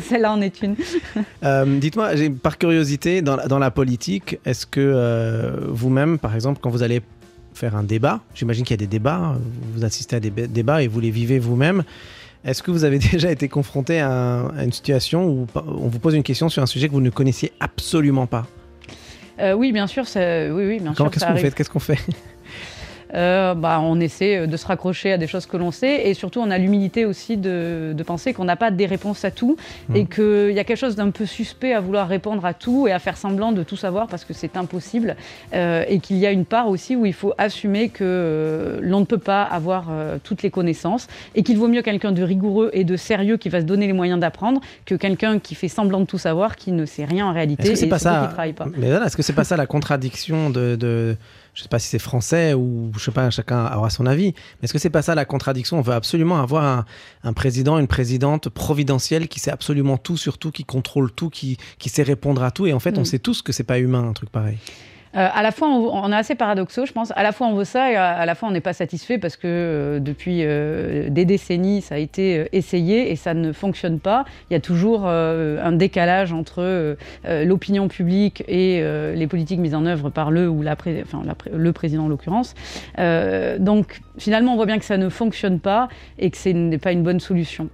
[0.02, 0.76] celle-là en est une.
[1.44, 6.70] Euh, dites-moi, par curiosité, dans, dans la politique, est-ce que euh, vous-même, par exemple, quand
[6.70, 7.02] vous allez
[7.54, 9.36] faire un débat, j'imagine qu'il y a des débats,
[9.74, 11.84] vous assistez à des débats et vous les vivez vous-même,
[12.46, 16.14] est-ce que vous avez déjà été confronté à, à, une situation où on vous pose
[16.14, 18.46] une question sur un sujet que vous ne connaissiez absolument pas?
[19.40, 20.04] Euh, oui, bien sûr.
[20.16, 21.10] oui, oui, bien sûr.
[21.10, 21.56] Qu'est-ce qu'on fait?
[21.56, 22.00] Qu'est-ce qu'on fait?
[23.16, 26.40] Euh, bah, on essaie de se raccrocher à des choses que l'on sait et surtout
[26.40, 29.56] on a l'humilité aussi de, penser qu'on n'a pas des réponses à tout
[29.88, 29.96] mmh.
[29.96, 32.92] et qu'il y a quelque chose d'un peu suspect à vouloir répondre à tout et
[32.92, 35.16] à faire semblant de tout savoir parce que c'est impossible
[35.54, 39.00] euh, et qu'il y a une part aussi où il faut assumer que euh, l'on
[39.00, 39.86] ne peut pas avoir
[40.24, 43.62] toutes les connaissances et qu'il vaut mieux quelqu'un de rigoureux et de sérieux qui va
[43.62, 46.86] se donner les moyens d'apprendre que quelqu'un qui fait semblant de tout savoir qui ne
[46.86, 48.34] sait rien en réalité est-ce que c'est pas ça
[48.78, 51.16] Mais est-ce que c'est pas ça la contradiction de
[51.54, 54.34] je sais pas si c'est français ou je sais pas, chacun aura son avis.
[54.36, 55.78] Mais est-ce que c'est pas ça la contradiction?
[55.78, 56.86] On veut absolument avoir
[57.24, 61.58] un, président, une présidente providentielle qui sait absolument tout sur tout, qui contrôle tout, qui,
[61.78, 62.66] qui sait répondre à tout.
[62.66, 63.06] Et en fait, on mm.
[63.06, 64.58] sait tous que c'est pas humain un truc pareil.
[65.16, 67.12] Euh, à la fois, on, est assez paradoxaux, je pense.
[67.16, 69.38] À la fois, on veut ça et à, la fois, on n'est pas satisfait parce
[69.38, 74.26] que euh, depuis euh, des décennies, ça a été essayé et ça ne fonctionne pas.
[74.50, 78.82] Il y a toujours un décalage entre l'opinion publique et
[79.16, 82.56] les politiques mises en œuvre par le ou la, enfin, le président en l'occurrence.
[82.98, 86.92] donc, finalement, on voit bien que ça ne fonctionne pas et que ce n'est pas
[86.92, 87.70] une bonne solution.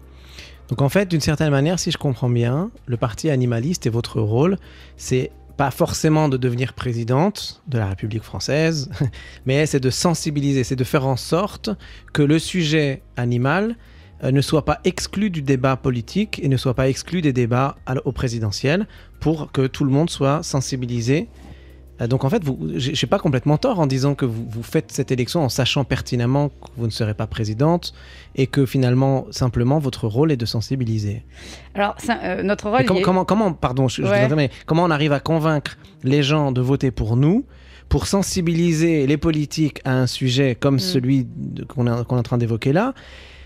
[0.69, 4.21] Donc en fait, d'une certaine manière, si je comprends bien, le parti animaliste et votre
[4.21, 4.57] rôle,
[4.97, 8.89] c'est pas forcément de devenir présidente de la République française,
[9.45, 11.69] mais c'est de sensibiliser, c'est de faire en sorte
[12.13, 13.75] que le sujet animal
[14.23, 17.75] euh, ne soit pas exclu du débat politique et ne soit pas exclu des débats
[18.05, 18.87] au présidentiel
[19.19, 21.27] pour que tout le monde soit sensibilisé
[22.07, 22.43] donc en fait,
[22.75, 26.49] je n'ai pas complètement tort en disant que vous, faites cette élection en sachant pertinemment
[26.49, 27.93] que vous ne serez pas présidente
[28.35, 31.23] et que finalement, simplement, votre rôle est de sensibiliser.
[31.75, 32.85] Alors, euh, notre rôle...
[32.85, 34.01] comment, comment, pardon, je,
[34.35, 37.45] mais comment on arrive à convaincre les gens de voter pour nous
[37.89, 40.79] pour sensibiliser les politiques à un sujet comme mm.
[40.79, 41.27] celui
[41.67, 42.93] qu'on est en train d'évoquer là,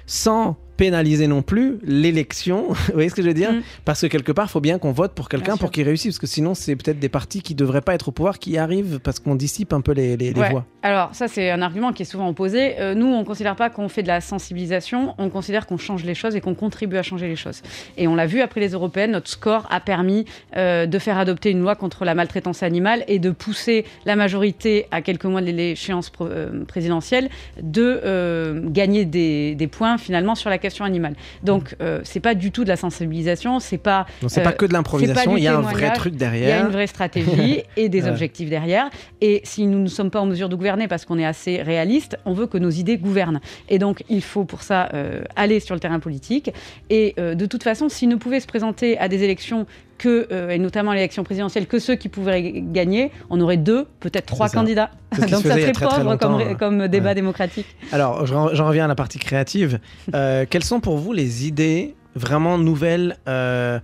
[0.06, 2.68] sans pénaliser non plus l'élection.
[2.88, 3.62] Vous voyez ce que je veux dire Mm.
[3.86, 6.14] Parce que quelque part, il faut bien qu'on vote pour quelqu'un pour qu'il réussisse.
[6.16, 8.52] Parce que sinon, c'est peut-être des partis qui ne devraient pas être au pouvoir qui
[8.52, 10.66] y arrivent parce qu'on dissipe un peu les, les- voix.
[10.82, 12.80] Alors ça c'est un argument qui est souvent opposé.
[12.80, 16.04] Euh, nous on ne considère pas qu'on fait de la sensibilisation, on considère qu'on change
[16.04, 17.62] les choses et qu'on contribue à changer les choses.
[17.98, 20.26] Et on l'a vu après les européennes, notre score a permis
[20.58, 24.88] euh, de faire adopter une loi contre la maltraitance animale et de pousser la majorité
[24.92, 27.30] à quelques mois de l'échéance euh, présidentielle
[27.62, 31.13] de gagner des, des points finalement sur la question animale.
[31.43, 34.65] Donc euh, c'est pas du tout de la sensibilisation, c'est pas c'est Euh, pas que
[34.65, 36.65] de l'improvisation, il y a un vrai truc il y a derrière.
[36.65, 38.89] une vraie stratégie et des objectifs derrière.
[39.21, 42.17] Et si nous ne sommes pas en mesure de gouverner parce qu'on est assez réaliste,
[42.26, 43.39] on veut que nos idées gouvernent.
[43.69, 46.52] Et donc, il faut pour ça euh, aller sur le terrain politique.
[46.89, 49.65] Et euh, de toute façon, s'ils ne pouvaient se présenter à des élections
[50.04, 54.26] que, euh, et notamment l'élection présidentielle, que ceux qui pouvaient gagner, on aurait deux, peut-être
[54.26, 54.92] trois candidats.
[55.18, 56.56] Donc ça serait très, très pauvre comme, hein.
[56.60, 57.16] comme débat Ouais.
[57.16, 57.68] démocratique.
[57.94, 59.80] Alors, j'en reviens à la partie créative.
[60.16, 63.80] Euh, quelles sont pour vous les idées vraiment nouvelles, euh,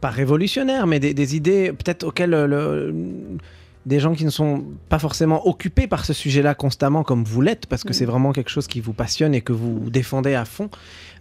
[0.00, 2.94] pas révolutionnaires, mais des, des idées peut-être auxquelles le-
[3.86, 7.66] des gens qui ne sont pas forcément occupés par ce sujet-là constamment, comme vous l'êtes,
[7.66, 7.92] parce que Mhm.
[7.94, 10.68] c'est vraiment quelque chose qui vous passionne et que vous défendez à fond.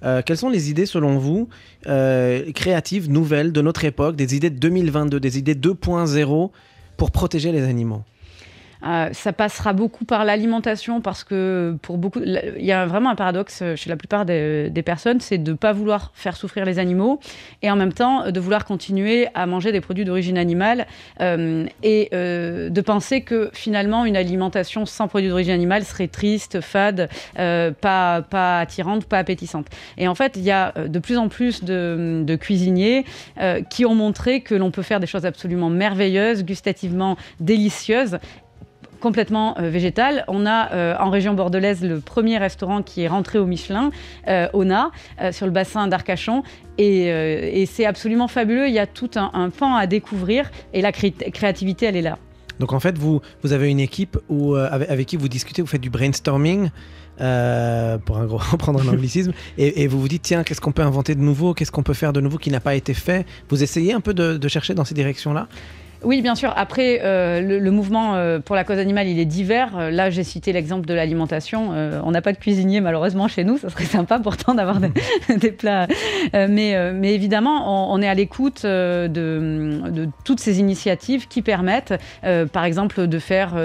[0.03, 1.49] Euh, quelles sont les idées, selon vous,
[1.87, 6.51] euh, créatives, nouvelles de notre époque, des idées de 2022, des idées 2.0
[6.97, 8.03] pour protéger les animaux?
[8.85, 13.15] Euh, ça passera beaucoup par l'alimentation parce que pour beaucoup, il y a vraiment un
[13.15, 17.19] paradoxe chez la plupart des, personnes, c'est de ne pas vouloir faire souffrir les animaux
[17.61, 20.85] et en même temps euh, de vouloir continuer à manger des produits d'origine animale
[21.21, 27.09] euh, et de penser que finalement une alimentation sans produits d'origine animale serait triste, fade,
[27.35, 29.67] pas, pas attirante, pas appétissante.
[29.97, 33.05] Et en fait, il y a de plus en plus de, cuisiniers
[33.69, 38.19] qui ont montré que l'on peut faire des choses absolument merveilleuses, gustativement délicieuses
[38.99, 40.23] complètement euh, végétal.
[40.27, 43.91] On a euh, en région bordelaise le premier restaurant qui est rentré au Michelin,
[44.27, 44.91] euh, Ona,
[45.31, 46.43] sur le bassin d'Arcachon.
[46.77, 48.67] Et, et c'est absolument fabuleux.
[48.67, 52.01] Il y a tout un, un pan à découvrir et la cré- créativité, elle est
[52.01, 52.17] là.
[52.59, 55.67] Donc en fait, vous, vous avez une équipe où, avec, avec qui vous discutez, vous
[55.67, 56.69] faites du brainstorming,
[57.17, 57.23] pour
[58.17, 61.15] un gros, prendre un anglicisme, et, et vous vous dites, tiens, qu'est-ce qu'on peut inventer
[61.15, 63.25] de nouveau, qu'est-ce qu'on peut faire de nouveau qui n'a pas été fait?
[63.49, 65.47] Vous essayez un peu de, de chercher dans ces directions-là?
[66.03, 66.53] Oui, bien sûr.
[66.55, 69.77] Après, euh, le, mouvement euh, pour la cause animale, il est divers.
[69.77, 71.69] Euh, là, j'ai cité l'exemple de l'alimentation.
[72.03, 73.57] On n'a pas de cuisinier, malheureusement, chez nous.
[73.57, 75.87] Ça serait sympa pourtant d'avoir des, plats.
[76.33, 81.93] Mais, mais évidemment, on, est à l'écoute de, toutes ces initiatives qui permettent,
[82.51, 83.55] par exemple, de faire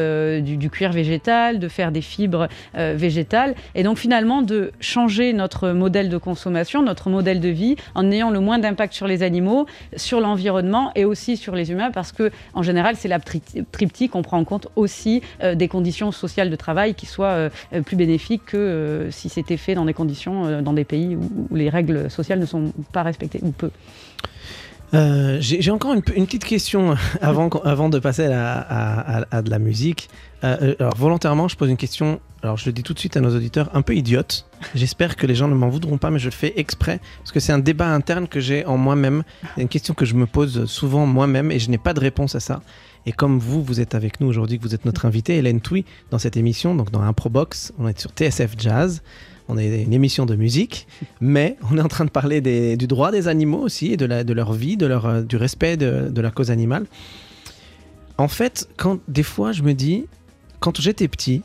[0.43, 3.55] du, du cuir végétal, de faire des fibres végétales.
[3.75, 8.31] Et donc, finalement, de changer notre modèle de consommation, notre modèle de vie, en ayant
[8.31, 9.67] le moins d'impact sur les animaux,
[9.97, 12.22] sur l'environnement et aussi sur les humains, parce que
[12.55, 14.15] en général, c'est la tri- triptyque.
[14.15, 17.97] On prend en compte aussi euh, des conditions sociales de travail qui soient euh, plus
[17.97, 22.11] bénéfiques que euh, si c'était fait dans des conditions, dans des pays où, les règles
[22.11, 23.71] sociales ne sont pas respectées ou peu.
[25.41, 29.59] J'ai encore une, pe- une petite question avant, avant de passer à, à- de la
[29.59, 30.09] musique.
[30.43, 33.35] Alors volontairement, je pose une question, alors je le dis tout de suite à nos
[33.35, 34.47] auditeurs, un peu idiote.
[34.75, 37.41] J'espère que les gens ne m'en voudront pas, mais je le fais exprès, parce que
[37.41, 39.23] c'est un débat interne que j'ai en moi-même.
[39.57, 42.41] Une question que je me pose souvent moi-même et je n'ai pas de réponse à
[42.41, 42.61] ça.
[43.07, 45.85] Et comme vous, vous êtes avec nous aujourd'hui, que vous êtes notre invité, Hélène Touy,
[46.11, 49.03] dans cette émission, donc dans Improbox, on est sur TSF Jazz.
[49.49, 50.87] On est une émission de musique,
[51.21, 52.41] mais on est en train de parler
[52.77, 56.21] du droit des animaux aussi, et de, leur vie, de leur, euh, du respect de,
[56.21, 56.87] la cause animale.
[58.19, 58.69] En fait,
[59.09, 60.07] des fois je me dis,
[60.61, 61.43] quand j'étais petit,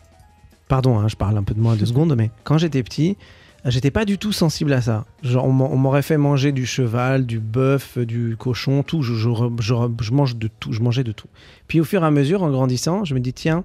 [0.68, 3.18] pardon, hein, je parle un peu de moi deux secondes, mais quand j'étais petit,
[3.66, 5.06] euh, j'étais pas du tout sensible à ça.
[5.24, 9.02] Genre, on m'aurait fait manger du cheval, du bœuf, du cochon, tout.
[9.02, 10.74] Je, je je mange de tout.
[10.74, 11.28] Je mangeais de tout.
[11.68, 13.64] Puis au fur et à mesure, en grandissant, je me dis tiens,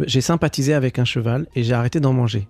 [0.00, 2.46] j'ai sympathisé avec un cheval et j'ai arrêté d'en manger.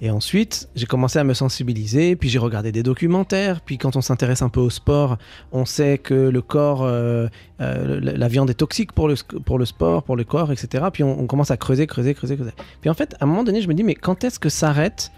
[0.00, 4.00] Et ensuite, j'ai commencé à me sensibiliser, puis j'ai regardé des documentaires, puis quand on
[4.00, 5.18] s'intéresse un peu au sport,
[5.50, 7.26] on sait que le corps, euh,
[7.60, 10.84] euh, la, viande est toxique pour le, sport, pour le corps, etc.
[10.92, 12.52] Puis on, commence à creuser, creuser, creuser, creuser.
[12.80, 14.70] Puis en fait, à un moment donné, je me dis, mais quand est-ce que ça
[14.70, 15.10] arrête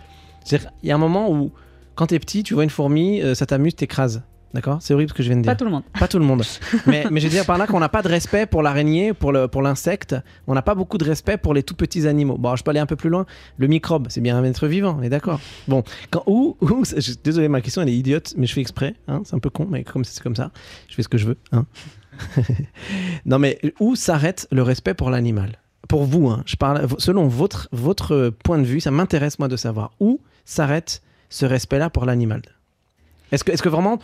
[0.83, 1.53] il y a un moment où,
[1.95, 4.23] quand t'es petit, tu vois une fourmi, euh, ça t'amuse, t'écrases.
[4.53, 4.79] D'accord?
[4.81, 5.53] C'est horrible ce que je viens de dire.
[5.53, 5.85] Pas tout le monde.
[5.99, 6.43] Pas tout le monde.
[6.87, 9.31] mais, mais je veux dire par là qu'on n'a pas de respect pour l'araignée, pour
[9.31, 10.17] le- pour l'insecte.
[10.49, 12.37] on n'a pas beaucoup de respect pour les tout petits animaux.
[12.37, 13.27] Bon, je peux aller un peu plus loin.
[13.59, 15.41] Le microbe, c'est bien un être vivant, on est d'accord.
[15.69, 18.95] Bon, quand, où, où- je désolé, ma question elle est idiote, mais je fais exprès.
[19.07, 20.51] hein, c'est un peu con, mais comme c'est comme ça,
[20.89, 21.37] je fais ce que je veux.
[21.53, 21.65] hein.
[23.25, 25.59] non, mais où s'arrête le respect pour l'animal?
[25.89, 29.57] Pour vous, hein, je parle selon votre, votre point de vue, ça m'intéresse moi de
[29.57, 32.43] savoir où s'arrête ce respect-là pour l'animal.
[33.33, 33.99] Est-ce que, est-ce que vraiment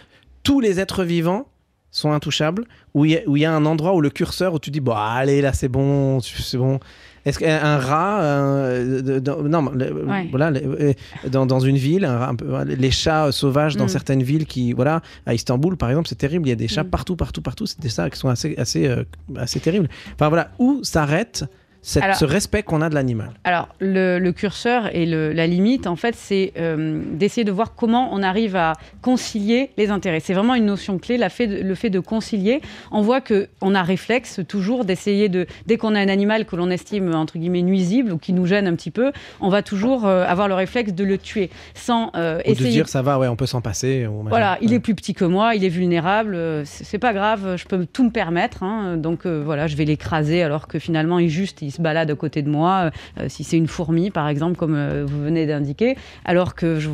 [0.47, 1.47] tous les êtres vivants
[1.91, 4.81] sont intouchables, où il y, a- y un endroit où le curseur, où tu dis,
[4.81, 6.79] bon, allez, là, c'est bon, c'est bon.
[7.25, 10.29] Est-ce qu'un rat, euh, de- non, le- Ouais.
[10.31, 10.93] voilà, le- euh,
[11.29, 13.89] dans, dans une ville, un rat un peu- les chats sauvages dans Mm.
[13.99, 16.85] certaines villes qui, voilà, à Istanbul par exemple, c'est terrible, il y a des chats
[16.85, 16.91] Mm.
[16.91, 19.03] partout, partout, partout, c'est des chats qui sont assez, assez, euh,
[19.37, 19.89] assez terribles.
[20.15, 21.45] Enfin voilà, où s'arrête
[21.89, 25.47] cette- Alors- ce respect qu'on a de l'animal Alors, le, le curseur et le- la
[25.47, 28.73] limite, en fait, c'est euh, d'essayer de voir comment on arrive à
[29.03, 30.19] concilier les intérêts.
[30.19, 32.61] C'est vraiment une notion clé, la fait de- le fait de concilier.
[32.91, 36.71] On voit qu'on a réflexe toujours d'essayer de, dès qu'on a un animal que l'on
[36.71, 40.25] estime, entre guillemets, nuisible ou qui nous gêne un petit peu, on va toujours euh,
[40.27, 43.37] avoir le réflexe de le tuer sans euh, Ou de dire ça va, ouais, on
[43.37, 44.09] peut s'en passer.
[44.25, 47.65] voilà, il est plus petit que moi, il est vulnérable, euh, c'est pas grave, je
[47.65, 48.65] peux tout me permettre.
[48.65, 52.15] hein, donc voilà, je vais l'écraser alors que finalement il juste il se balade à
[52.15, 52.91] côté de moi.
[53.21, 56.89] euh, si c'est une fourmi par exemple, comme euh, vous venez d'indiquer, alors que je,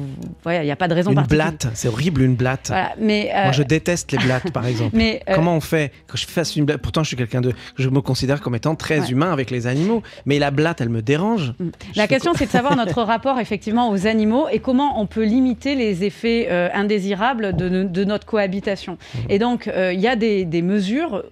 [0.47, 2.67] il n'y a pas de raison Une blatte, c'est horrible une blatte.
[2.69, 4.95] Voilà, mais euh, Moi je déteste les blattes par exemple.
[4.97, 6.81] mais Comment on fait que je fasse une blatte?
[6.83, 7.53] Pourtant, je suis quelqu'un de.
[7.79, 9.09] Je me considère comme étant très Ouais.
[9.11, 10.03] humain avec les animaux.
[10.27, 11.55] Mais la blatte, elle me dérange.
[11.61, 15.25] Je La question, c'est de savoir notre rapport effectivement aux animaux et comment on peut
[15.25, 18.99] limiter les effets indésirables de, no- de notre cohabitation.
[19.29, 21.25] Et donc, il y a des, des mesures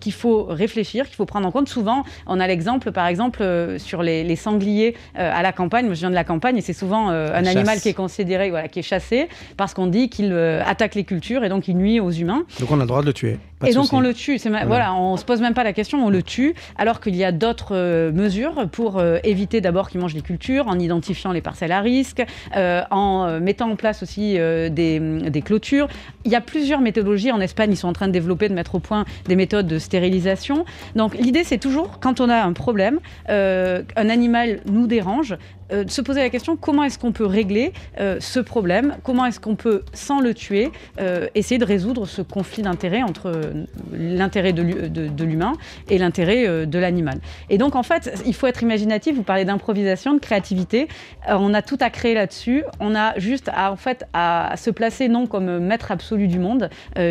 [0.00, 1.68] qu'il faut réfléchir, qu'il faut prendre en compte.
[1.68, 5.86] Souvent, on a l'exemple, par exemple, euh, sur les, les sangliers euh, à la campagne.
[5.86, 8.50] Moi, je viens de la campagne et c'est souvent euh, un animal qui est considéré,
[8.50, 10.32] voilà, qui est chassé parce qu'on dit qu'il
[10.66, 12.42] attaque les cultures et donc il nuit aux humains.
[12.58, 13.38] Donc on a le droit de le tuer.
[13.58, 14.38] Pas Et donc on le tue.
[14.44, 14.66] Ma- Voilà.
[14.66, 14.94] voilà.
[14.94, 16.54] on se pose même pas la question, on le tue.
[16.76, 20.68] Alors qu'il y a d'autres euh, mesures pour euh, éviter d'abord qu'il mange les cultures,
[20.68, 22.22] en identifiant les parcelles à risque,
[22.56, 25.88] euh, en mettant en place aussi des, des clôtures.
[26.24, 27.32] Il y a plusieurs méthodologies.
[27.32, 29.78] En Espagne, ils sont en train de développer, de mettre au point des méthodes de
[29.78, 30.64] stérilisation.
[30.94, 35.36] Donc l'idée, c'est toujours, quand on a un problème, un animal nous dérange,
[35.72, 38.96] euh, se poser la question comment est-ce qu'on peut régler euh, ce problème?
[39.02, 43.26] Comment est-ce qu'on peut, sans le tuer, euh, essayer de résoudre ce conflit d'intérêts entre
[43.28, 45.52] euh, l'intérêt de, l'hu- de- de l'humain
[45.88, 47.18] et l'intérêt de l'animal?
[47.50, 49.14] Et donc, en fait, il faut être imaginatif.
[49.16, 50.88] Vous parlez d'improvisation, de créativité.
[51.28, 52.64] On a tout à créer là-dessus.
[52.80, 56.70] On a juste à, en fait, à, se placer non comme maître absolu du monde,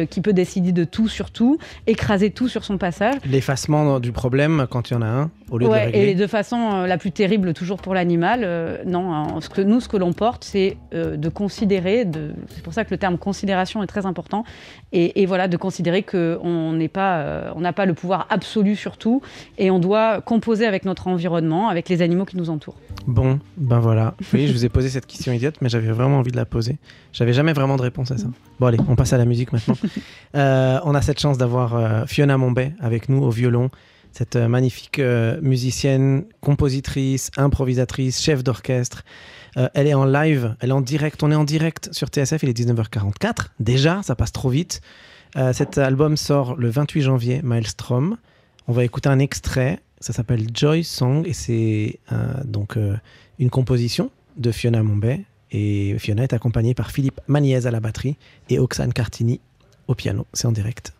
[0.09, 3.15] qui peut décider de tout sur tout, écraser tout sur son passage.
[3.25, 5.99] L'effacement du problème quand il y en a un, au lieu de Ouais, régler.
[6.09, 9.13] et de façon euh, la plus terrible toujours pour l'animal, euh, non.
[9.13, 12.73] hein, ce que, nous, ce que l'on porte, c'est euh, de considérer, de, c'est pour
[12.73, 14.43] ça que le terme considération est très important,
[14.91, 18.75] et, et voilà, de considérer qu'on n'est pas, euh, on n'a pas le pouvoir absolu
[18.75, 19.21] sur tout,
[19.57, 22.77] et on doit composer avec notre environnement, avec les animaux qui nous entourent.
[23.07, 24.15] Bon, ben voilà.
[24.19, 26.43] Vous voyez, je vous ai posé cette question idiote, mais j'avais vraiment envie de la
[26.45, 26.77] poser.
[27.13, 28.27] J'avais jamais vraiment de réponse à ça.
[28.59, 29.75] Bon, allez, on passe à la musique maintenant.
[30.33, 33.69] On a cette chance d'avoir Fiona Mombay avec nous au violon,
[34.17, 39.03] cette euh, magnifique euh, musicienne, compositrice, improvisatrice, chef d'orchestre.
[39.57, 41.21] Euh, elle est en live, elle est en direct.
[41.21, 43.49] On est en direct sur TSF, il est 19h44.
[43.59, 44.81] Déjà, ça passe trop vite.
[45.53, 48.17] Cet album sort le 28 janvier, Maelstrom.
[48.67, 49.79] On va écouter un extrait.
[49.99, 51.99] Ça s'appelle Joy Song et c'est
[52.43, 52.75] donc
[53.37, 55.25] une composition de Fiona Mombay.
[55.51, 58.15] Et Fiona est accompagnée par Philippe Maniez à la batterie
[58.49, 59.39] et Oxane Cartini
[59.87, 60.25] au piano.
[60.33, 60.96] C'est en direct.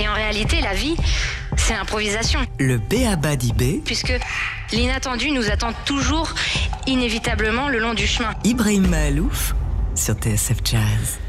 [0.00, 0.96] Et en réalité, la vie,
[1.56, 2.40] c'est l'improvisation.
[2.58, 3.36] Le B.A.B.A.
[3.36, 3.80] d'Ibé.
[3.84, 4.12] Puisque
[4.72, 6.34] l'inattendu nous attend toujours,
[6.88, 8.30] inévitablement, le long du chemin.
[8.42, 9.54] Ibrahim Mahalouf
[9.94, 11.20] sur TSF Jazz.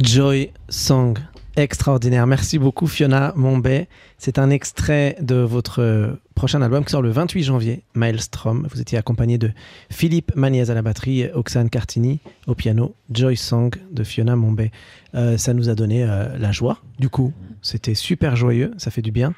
[0.00, 1.16] Joy Song
[1.58, 2.26] extraordinaire.
[2.26, 3.88] Merci beaucoup Fiona Mombay.
[4.16, 8.66] C'est un extrait de votre prochain album qui sort le 28 janvier, Maelstrom.
[8.70, 9.50] Vous étiez accompagné de
[9.90, 14.70] Philippe Magnez à la batterie, Oxane Cartini au piano, Joy Song de Fiona Mombay.
[15.14, 17.32] Euh, ça nous a donné euh, la joie, du coup.
[17.60, 19.34] C'était super joyeux, ça fait du bien.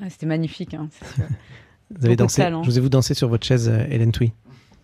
[0.00, 0.74] Ah, C'était magnifique.
[0.74, 0.88] hein.
[1.98, 4.32] Vous avez dansé, je vous ai danser sur votre chaise, euh, Hélène Thuy.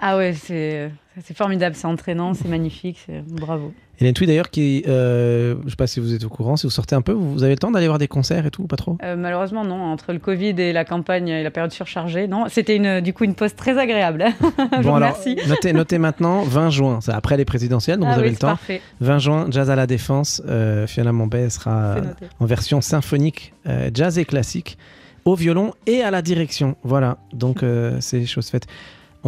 [0.01, 0.91] Ah ouais, c'est
[1.35, 3.73] formidable, c'est entraînant, c'est magnifique, bravo.
[4.01, 6.71] Hélène Thuy d'ailleurs qui, euh, je sais pas si vous êtes au courant, si vous
[6.71, 8.77] sortez un peu, vous avez le temps d'aller voir des concerts et tout, ou pas
[8.77, 8.97] trop?
[9.03, 12.77] Euh, malheureusement, non, entre le Covid et la campagne et la période surchargée, non, c'était
[12.77, 14.27] une, du coup une pause très agréable.
[14.77, 15.37] Je vous remercie.
[15.49, 18.49] notez, notez maintenant 20 juin, c'est après les présidentielles, donc Ah vous avez le temps.
[18.49, 21.97] parfait, 20 juin, Jazz à la Défense, euh, Fiona Mombay sera
[22.39, 24.79] en version symphonique, euh, jazz et classique,
[25.25, 26.77] au violon et à la direction.
[26.85, 27.65] Voilà, donc
[27.99, 28.67] c'est chose faite.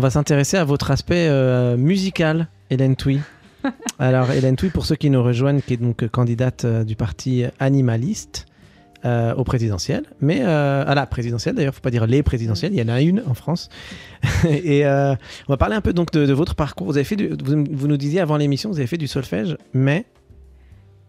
[0.00, 3.20] On va s'intéresser à votre aspect euh, musical, Hélène Thuy.
[3.98, 7.44] Alors, Hélène Thuy, pour ceux qui nous rejoignent, qui est donc candidate euh, du parti
[7.58, 8.46] animaliste
[9.04, 12.82] euh, au présidentiel, mais à la présidentielle d'ailleurs, faut pas dire les présidentielles, il y
[12.82, 13.68] en a une en France.
[14.48, 15.16] et on
[15.52, 16.86] va parler un peu donc de, de votre parcours.
[16.86, 19.58] Vous avez fait, du- vous, vous nous disiez avant l'émission, vous avez fait du solfège,
[19.74, 20.06] mais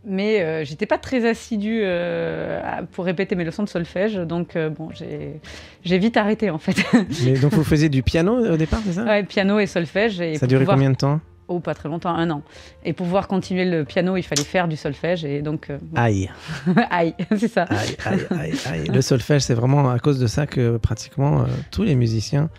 [0.04, 2.60] Mais euh, j'étais pas très assidue euh,
[2.91, 6.76] pour répéter mes leçons de solfège, donc euh, bon, j'ai vite arrêté en fait.
[7.24, 9.04] Mais donc vous faisiez du piano au départ, c'est ça?
[9.04, 10.20] Ouais, piano et solfège.
[10.20, 11.20] Et Ça a duré pouvoir- combien de temps?
[11.47, 12.43] Oh, pas très longtemps, un an.
[12.86, 15.99] Et pour pouvoir continuer le piano, il fallait faire du solfège, et donc, euh, bon.
[16.02, 16.30] Aïe,
[16.89, 17.64] aïe, c'est ça.
[17.64, 18.88] aïe, aïe, aïe, aïe.
[18.88, 22.49] Le solfège, c'est vraiment à cause de ça que pratiquement tous les musiciens,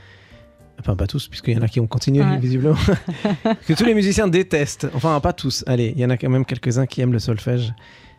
[0.82, 2.38] enfin pas tous, puisqu'il y en a qui ont continué Ouais.
[2.38, 2.76] visiblement,
[3.66, 4.86] que tous les musiciens détestent.
[4.94, 5.64] Enfin, pas tous.
[5.66, 7.72] Allez, il y en a quand même quelques-uns qui aiment le solfège,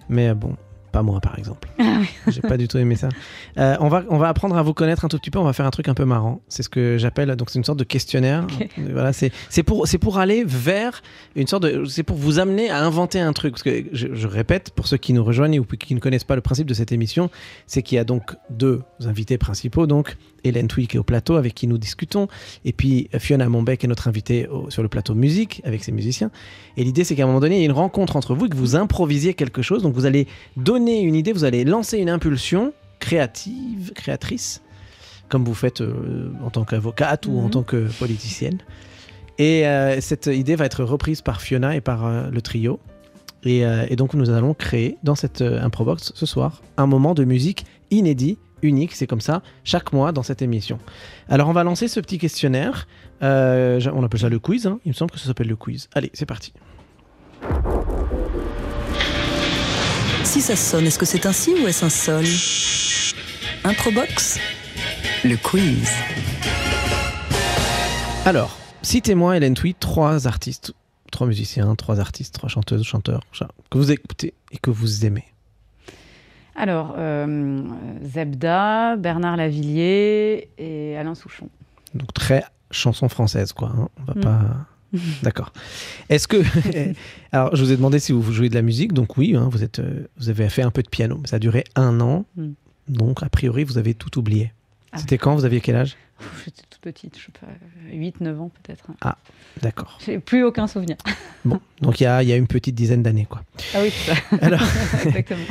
[0.10, 0.56] mais euh, bon.
[0.94, 1.68] Pas moi, par exemple.
[1.80, 3.10] Ah J'ai pas du tout aimé ça.
[3.58, 5.40] Euh, on, va, on va apprendre à vous connaître un tout petit peu.
[5.40, 6.42] On va faire un truc un peu marrant.
[6.48, 7.36] C'est ce que j'appelle.
[7.36, 8.46] Donc, c'est une sorte de questionnaire.
[8.78, 9.32] Voilà, c'est
[9.64, 11.02] pour, pour aller vers
[11.36, 11.84] une sorte de.
[11.86, 13.54] C'est pour vous amener à inventer un truc.
[13.54, 16.36] Parce que je, je répète, pour ceux qui nous rejoignent ou qui ne connaissent pas
[16.36, 17.32] le principe de cette émission,
[17.66, 19.88] c'est qu'il y a donc deux invités principaux.
[19.88, 22.28] Donc, Hélène Twig qui est au plateau avec qui nous discutons.
[22.66, 26.30] Et puis, Fiona Monbeck est notre invitée au- sur le plateau musique avec ses musiciens.
[26.78, 28.50] Et l'idée, c'est qu'à un moment donné, il y a une rencontre entre vous et
[28.50, 29.82] que vous improvisiez quelque chose.
[29.82, 34.62] Donc, vous allez donner une idée, vous allez lancer une impulsion créative, créatrice,
[35.30, 37.50] comme vous faites euh, en tant qu'avocate ou en Mhm.
[37.52, 38.60] tant que politicienne.
[39.40, 42.80] Et euh, cette idée va être reprise par Fiona et par euh, le trio.
[43.46, 47.66] Et, et donc nous allons créer dans cette improbox ce soir un moment de musique
[47.92, 50.80] inédit, unique, c'est comme ça, chaque mois dans cette émission.
[51.28, 52.88] Alors on va lancer ce petit questionnaire,
[53.20, 54.80] on appelle ça le quiz, hein.
[54.86, 55.90] il me semble que ça s'appelle le quiz.
[55.94, 56.54] Allez, c'est parti.
[60.24, 62.26] Si ça sonne, est-ce que c'est un si ou est-ce un sol
[63.64, 64.40] Improbox
[65.24, 65.90] Le quiz.
[68.26, 70.74] Alors, citez-moi, Hélène Thuy, trois artistes,
[71.12, 73.22] trois musiciens, trois artistes, trois chanteuses, chanteurs,
[73.70, 75.26] que vous écoutez et que vous aimez.
[76.56, 77.62] Alors, euh,
[78.04, 81.50] Zebda, Bernard Lavillier et Alain Souchon.
[81.94, 83.72] Donc très chanson française, quoi.
[83.76, 83.90] hein.
[84.00, 84.22] On va Mm.
[84.22, 84.42] pas.
[85.24, 85.52] D'accord.
[86.10, 86.38] Est-ce que
[87.32, 89.64] alors je vous ai demandé si vous jouez de la musique, donc oui, hein, vous
[89.64, 92.26] êtes, euh, vous avez fait un peu de piano, mais ça a duré un an,
[92.36, 92.52] Mm.
[92.90, 94.52] donc a priori vous avez tout oublié.
[94.92, 95.36] Ah C'était quand?
[95.36, 95.96] Vous aviez quel âge?
[96.46, 97.48] J'étais toute petite, je sais pas,
[97.92, 98.86] 8-9 ans peut-être.
[99.62, 99.98] D'accord.
[100.06, 100.96] J'ai plus aucun souvenir.
[101.46, 103.42] Bon, donc il y a, il y a une petite dizaine d'années, quoi.
[103.76, 104.22] Ah oui, c'est ça.
[104.42, 104.62] Alors,
[105.06, 105.42] Exactement.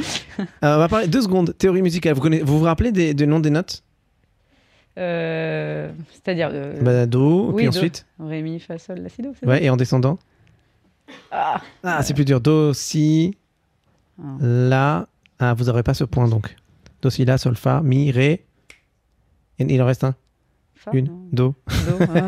[0.63, 1.55] on va parler deux secondes.
[1.59, 2.15] Théorie musicale.
[2.15, 3.83] Vous connaissez- vous, vous rappelez des, des noms des notes?
[4.97, 6.51] C'est-à-dire.
[6.53, 7.71] euh, Bah, Do, oui, puis do.
[7.71, 8.07] ensuite.
[8.21, 9.33] Ré, mi, fa, sol, la, si, do.
[9.45, 10.19] Ouais, et en descendant.
[11.31, 12.41] Ah, Ah, c'est plus dur.
[12.41, 13.37] Do, si,
[14.23, 14.25] Ah.
[14.41, 15.07] la.
[15.39, 16.55] Ah, vous n'aurez pas ce point donc.
[17.03, 18.45] Do, si, la, sol, fa, mi, ré.
[19.59, 20.15] Et il en reste un.
[20.75, 21.55] fa, Une, non, do.
[21.69, 22.27] do, hein.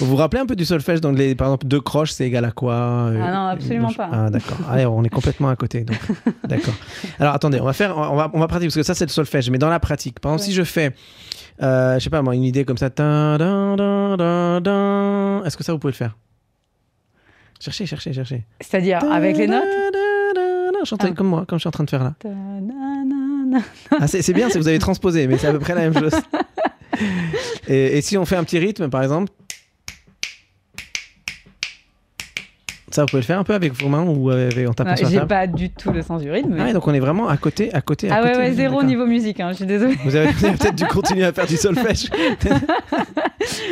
[0.00, 2.44] Vous vous rappelez un peu du solfège donc les, Par exemple, deux croches, c'est égal
[2.44, 4.08] à quoi euh, Ah non, absolument pas.
[4.12, 4.58] Ah, d'accord.
[4.68, 5.82] Allez, on est complètement à côté.
[5.82, 5.96] donc.
[6.48, 6.74] d'accord.
[7.18, 9.10] Alors, attendez, on va faire, on va, on va pratiquer parce que ça, c'est le
[9.10, 9.50] solfège.
[9.50, 10.46] Mais dans la pratique, par exemple, Ouais.
[10.50, 10.94] si je fais,
[11.62, 12.86] euh, je sais pas moi, une idée comme ça.
[12.86, 12.96] Est-ce
[15.56, 16.16] que ça, vous pouvez le faire?
[17.60, 18.44] Cherchez, cherchez, cherchez.
[18.60, 19.62] C'est-à-dire avec les notes?
[20.84, 21.12] Chantez Ah.
[21.12, 22.14] comme moi, comme je suis en train de faire là.
[23.98, 26.12] Ah, c'est bien, c'est vous avez transposé, mais c'est à peu près la même chose.
[27.68, 29.32] Et, et si on fait un petit rythme, par exemple,
[32.94, 34.96] ça vous pouvez le faire un peu avec vos mains ou avec- en tapant Ah,
[34.96, 35.28] sur la J'ai table.
[35.28, 36.50] pas du tout le sens du rythme.
[36.54, 38.38] mais- Ah ouais, donc on est vraiment à côté, à côté, à Ah ouais, côté.
[38.42, 38.88] ouais, vous, zéro d'accord.
[38.88, 39.96] niveau musique, hein, je suis désolée.
[40.04, 42.08] Vous avez, vous avez peut-être dû continuer à faire du solfège.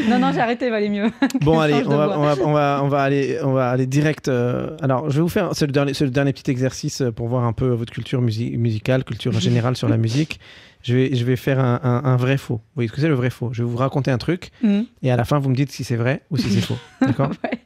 [0.09, 1.11] Non, non, j'ai arrêté, valait mieux.
[1.41, 4.29] Bon, allez, on va, on, va, on, va, on va aller, on va aller direct.
[4.29, 7.11] euh, alors, je vais vous faire, c'est le dernier, c'est le dernier petit exercice euh,
[7.11, 10.41] pour voir un peu votre culture musi- musicale, culture générale sur la musique.
[10.83, 12.57] Je vais, je vais faire un, un- un vrai faux.
[12.57, 13.51] Vous voyez ce que c'est le vrai faux?
[13.53, 14.85] Je vais vous raconter un truc Mhm.
[15.03, 16.77] et à la fin, vous me dites si c'est vrai ou si c'est faux.
[17.01, 17.59] D'accord Ouais.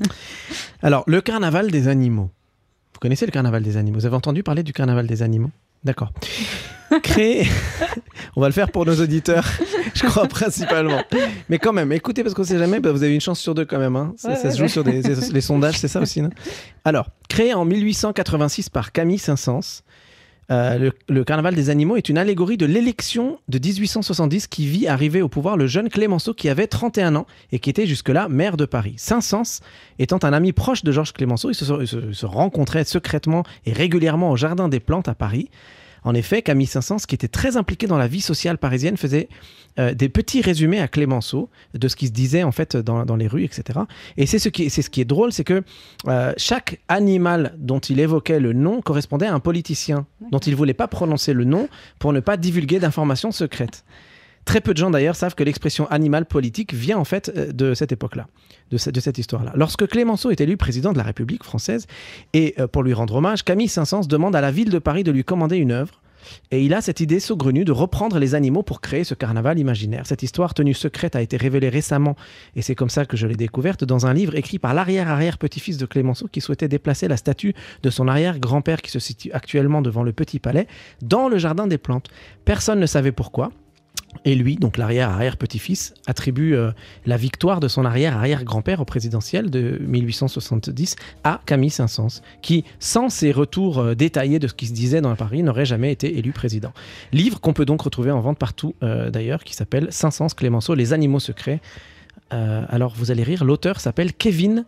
[0.82, 2.30] Alors, le carnaval des animaux.
[2.94, 3.98] Vous connaissez le carnaval des animaux?
[3.98, 5.50] Vous avez entendu parler du carnaval des animaux?
[5.84, 6.12] D'accord.
[7.02, 7.46] Créé.
[8.36, 9.44] On va le faire pour nos auditeurs,
[9.94, 11.02] je crois principalement.
[11.48, 13.64] Mais quand même, écoutez, parce qu'on sait jamais, bah, vous avez une chance sur deux
[13.64, 13.96] quand même.
[13.96, 14.14] hein.
[14.16, 14.68] Ça, Ouais, ça ouais, se joue ouais.
[14.68, 16.22] sur des- les sondages, c'est ça aussi.
[16.22, 16.30] non?
[16.84, 19.82] Alors, créé en 1886 par Camille Saint-Saëns,
[20.50, 25.20] euh, le, carnaval des animaux est une allégorie de l'élection de 1870 qui vit arriver
[25.22, 28.64] au pouvoir le jeune Clémenceau qui avait 31 ans et qui était jusque-là maire de
[28.64, 28.94] Paris.
[28.96, 29.60] Saint-Saëns
[29.98, 34.30] étant un ami proche de Georges Clémenceau, ils se, se- se rencontraient secrètement et régulièrement
[34.30, 35.50] au Jardin des Plantes à Paris.
[36.06, 39.28] En effet, Camille Saint-Saëns, qui était très impliqué dans la vie sociale parisienne, faisait
[39.80, 43.16] euh, des petits résumés à Clémenceau de ce qui se disait en fait dans, dans
[43.16, 43.80] les rues, etc.
[44.16, 45.64] Et c'est ce qui, ce qui est drôle, c'est que
[46.06, 50.74] euh, chaque animal dont il évoquait le nom correspondait à un politicien dont il voulait
[50.74, 53.84] pas prononcer le nom pour ne pas divulguer d'informations secrètes.
[54.46, 57.74] Très peu de gens d'ailleurs savent que l'expression animal politique vient en fait euh, de
[57.74, 58.28] cette époque-là,
[58.70, 59.52] de, ce- de cette histoire-là.
[59.56, 61.86] Lorsque Clémenceau est élu président de la République française,
[62.32, 65.10] et euh, pour lui rendre hommage, Camille Saint-Saëns demande à la ville de Paris de
[65.10, 66.00] lui commander une œuvre.
[66.50, 70.06] Et il a cette idée saugrenue de reprendre les animaux pour créer ce carnaval imaginaire.
[70.06, 72.16] Cette histoire tenue secrète a été révélée récemment,
[72.56, 75.86] et c'est comme ça que je l'ai découverte, dans un livre écrit par l'arrière-arrière-petit-fils de
[75.86, 80.12] Clémenceau qui souhaitait déplacer la statue de son arrière-grand-père qui se situe actuellement devant le
[80.12, 80.66] Petit Palais
[81.02, 82.08] dans le Jardin des Plantes.
[82.44, 83.50] Personne ne savait pourquoi.
[84.24, 86.70] Et lui, donc l'arrière-arrière-petit-fils, attribue euh,
[87.06, 93.32] la victoire de son arrière-arrière-grand-père au présidentiel de 1870 à Camille Saint-Saëns, qui, sans ces
[93.32, 96.72] retours euh, détaillés de ce qui se disait dans Paris, n'aurait jamais été élu président.
[97.12, 100.92] Livre qu'on peut donc retrouver en vente partout euh, d'ailleurs, qui s'appelle Saint-Saëns Clémenceau, Les
[100.92, 101.60] animaux secrets.
[102.30, 104.64] Alors vous allez rire, l'auteur s'appelle Kevin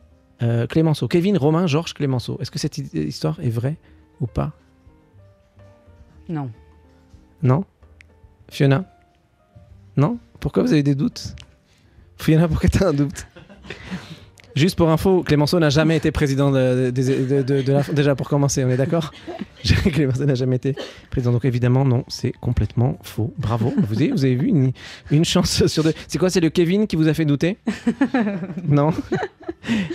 [0.68, 2.38] Clémenceau, Kevin Romain Georges Clémenceau.
[2.40, 3.76] Est-ce que cette hi- histoire est vraie
[4.20, 4.52] ou pas?
[6.28, 6.50] Non.
[7.42, 7.64] Non?
[8.50, 8.84] Fiona?
[9.98, 10.18] Non?
[10.40, 11.34] Pourquoi vous avez des doutes?
[12.18, 13.26] Fiona, pourquoi tu as un doute
[14.56, 17.82] Juste pour info, Clémenceau n'a jamais été président de, de- de- de- de la...
[17.82, 19.12] Déjà pour commencer, on est d'accord?
[19.92, 20.74] Clémenceau n'a jamais été
[21.10, 21.32] président.
[21.32, 23.32] Donc évidemment, non, c'est complètement faux.
[23.38, 23.72] Bravo.
[23.76, 24.72] Vous avez, vous avez vu une,
[25.12, 25.92] une chance sur deux.
[26.08, 27.58] C'est quoi C'est le Kevin qui vous a fait douter?
[28.68, 28.90] Non?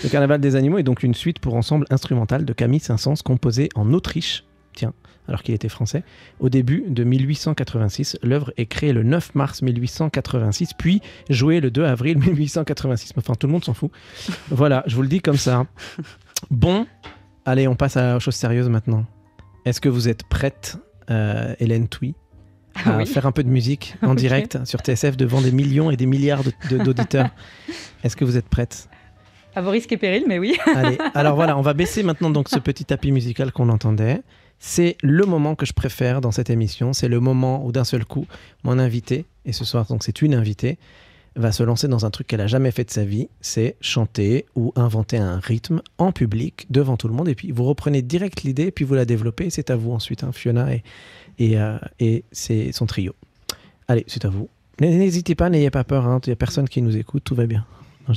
[0.04, 3.70] Le Carnaval des animaux est donc une suite pour ensemble instrumental de Camille Saint-Saëns composée
[3.76, 4.44] en Autriche.
[5.28, 6.04] Alors qu'il était français.
[6.40, 11.86] Au début de 1886, l'œuvre est créée le 9 mars 1886, puis jouée le 2
[11.86, 13.14] avril 1886.
[13.18, 13.90] Enfin, tout le monde s'en fout.
[14.50, 15.66] Voilà, je vous le dis comme ça.
[16.52, 16.86] Bon,
[17.46, 19.06] allez, on passe à aux choses sérieuses maintenant.
[19.66, 20.78] Est-ce que vous êtes prête,
[21.10, 22.16] euh, Hélène Touy,
[22.76, 23.06] à Ah oui.
[23.06, 26.44] faire un peu de musique en direct sur TSF devant des millions et des milliards
[26.44, 27.30] de- de- d'auditeurs?
[28.04, 28.90] Est-ce que vous êtes prête?
[29.56, 30.58] À vos risques et périls, mais oui.
[30.76, 34.22] Allez, alors voilà, on va baisser maintenant donc ce petit tapis musical qu'on entendait.
[34.66, 36.94] C'est le moment que je préfère dans cette émission.
[36.94, 38.28] C'est le moment où d'un seul coup,
[38.64, 40.78] mon invité, et ce soir donc c'est une invitée,
[41.36, 44.46] va se lancer dans un truc qu'elle a jamais fait de sa vie, c'est chanter
[44.56, 47.28] ou inventer un rythme en public devant tout le monde.
[47.28, 49.50] Et puis vous reprenez direct l'idée, puis vous la développez.
[49.50, 50.82] C'est à vous ensuite, hein, Fiona et,
[51.40, 51.78] et, euh,
[52.32, 53.14] c'est son trio.
[53.90, 54.48] Allez, c'est à vous.
[54.80, 56.08] N'hésitez pas, n'ayez pas peur.
[56.08, 56.22] hein.
[56.26, 57.66] Il n'y a personne qui nous écoute, tout va bien.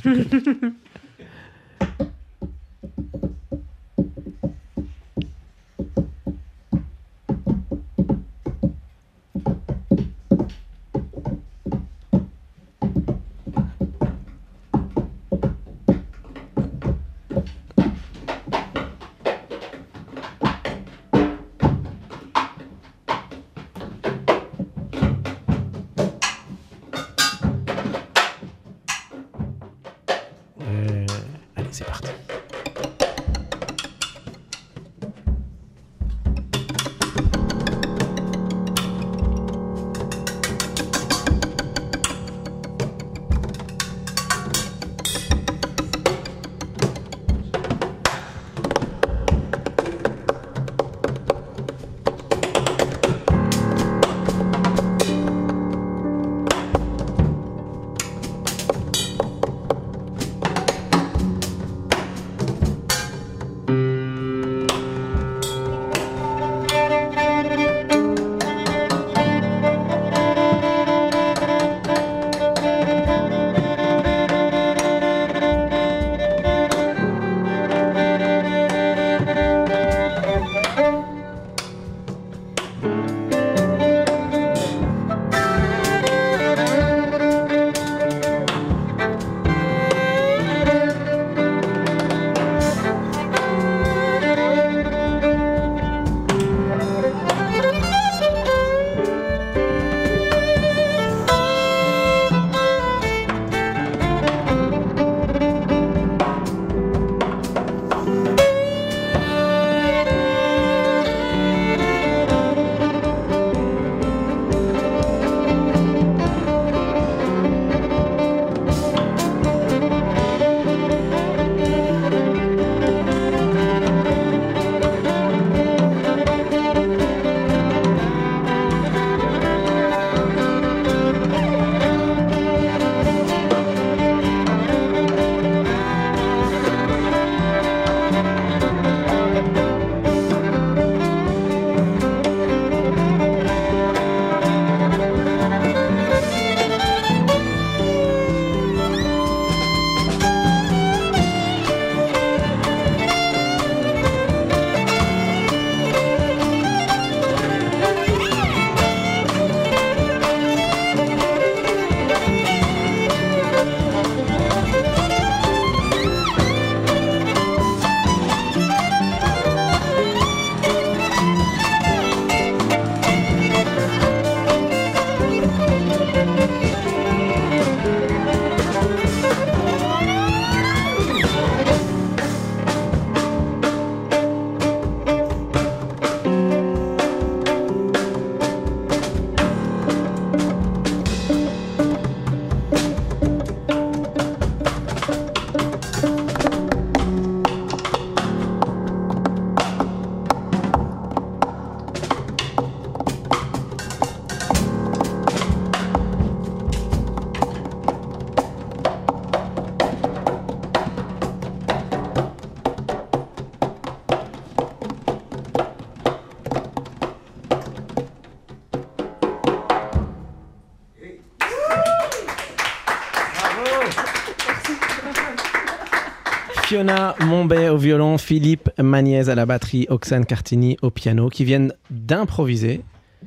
[226.76, 231.72] Fiona Mombay au violon, Philippe Magnès à la batterie, Oxane Cartini au piano, qui viennent
[231.88, 232.82] d'improviser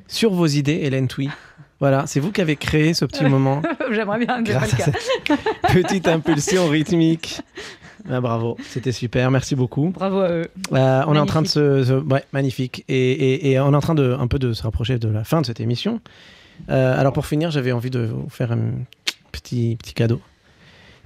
[0.07, 1.31] sur vos idées, Hélène Tui.
[1.79, 3.63] Voilà, c'est vous qui avez créé ce petit moment.
[3.91, 4.95] J'aimerais bien Grâce à cette
[5.73, 7.41] petite impulsion rythmique.
[8.07, 9.89] Ah, bravo, c'était super, merci beaucoup.
[9.95, 10.47] Bravo à eux.
[10.73, 13.75] Euh, on est en train de se, se- ouais, magnifique, et, et- et on est
[13.75, 16.01] en train de un peu de se rapprocher de la fin de cette émission.
[16.69, 18.73] Euh, alors pour finir, j'avais envie de vous faire un
[19.31, 20.21] petit petit cadeau.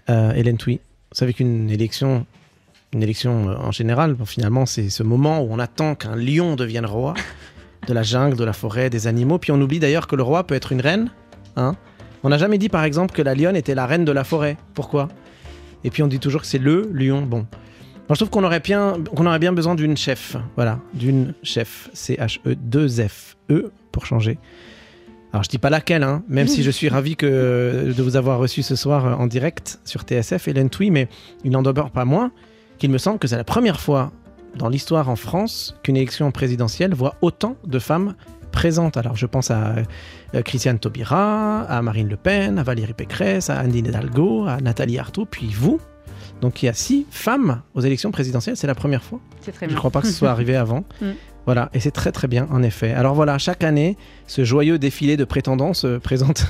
[0.10, 0.82] Euh, Hélène Touy,
[1.14, 2.26] vous savez qu'une élection,
[2.92, 6.88] une élection euh, en général, finalement, c'est ce moment où on attend qu'un lion devienne
[6.88, 7.14] roi
[7.88, 9.38] de la jungle, de la forêt, des animaux.
[9.38, 11.12] Puis on oublie d'ailleurs que le roi peut être une reine.
[11.56, 11.76] Hein
[12.24, 14.58] on n'a jamais dit par exemple que la lionne était la reine de la forêt.
[14.74, 15.08] Pourquoi?
[15.84, 17.22] Et puis on dit toujours que c'est le lion.
[17.22, 17.46] Bon,
[18.10, 20.36] moi, je trouve qu'on aurait bien, aurait bien besoin d'une chef.
[20.56, 21.92] Voilà, d'une chef.
[21.94, 24.40] C-H-E, 2-F-E pour changer.
[25.34, 28.38] Alors, je dis pas laquelle, hein, même si je suis ravi que, de vous avoir
[28.38, 31.08] reçu ce soir euh, en direct sur TSF, Hélène Touy, mais
[31.44, 32.32] il n'en demeure pas moins
[32.78, 34.12] qu'il me semble que c'est la première fois
[34.56, 38.14] dans l'histoire en France qu'une élection présidentielle voit autant de femmes
[38.52, 38.96] présentes.
[38.96, 39.74] Alors, je pense à
[40.36, 45.00] euh, Christiane Taubira, à Marine Le Pen, à Valérie Pécresse, à Anne Hidalgo, à Nathalie
[45.00, 45.80] Arthaud, puis vous.
[46.42, 49.20] Donc, il y a six femmes aux élections présidentielles, c'est la première fois.
[49.42, 50.84] C'est très Je ne crois pas que ce soit arrivé avant.
[51.02, 51.14] Mm.
[51.46, 52.94] Voilà, et c'est très très bien en effet.
[52.94, 56.48] Alors voilà, chaque année, ce joyeux défilé de prétendants se présente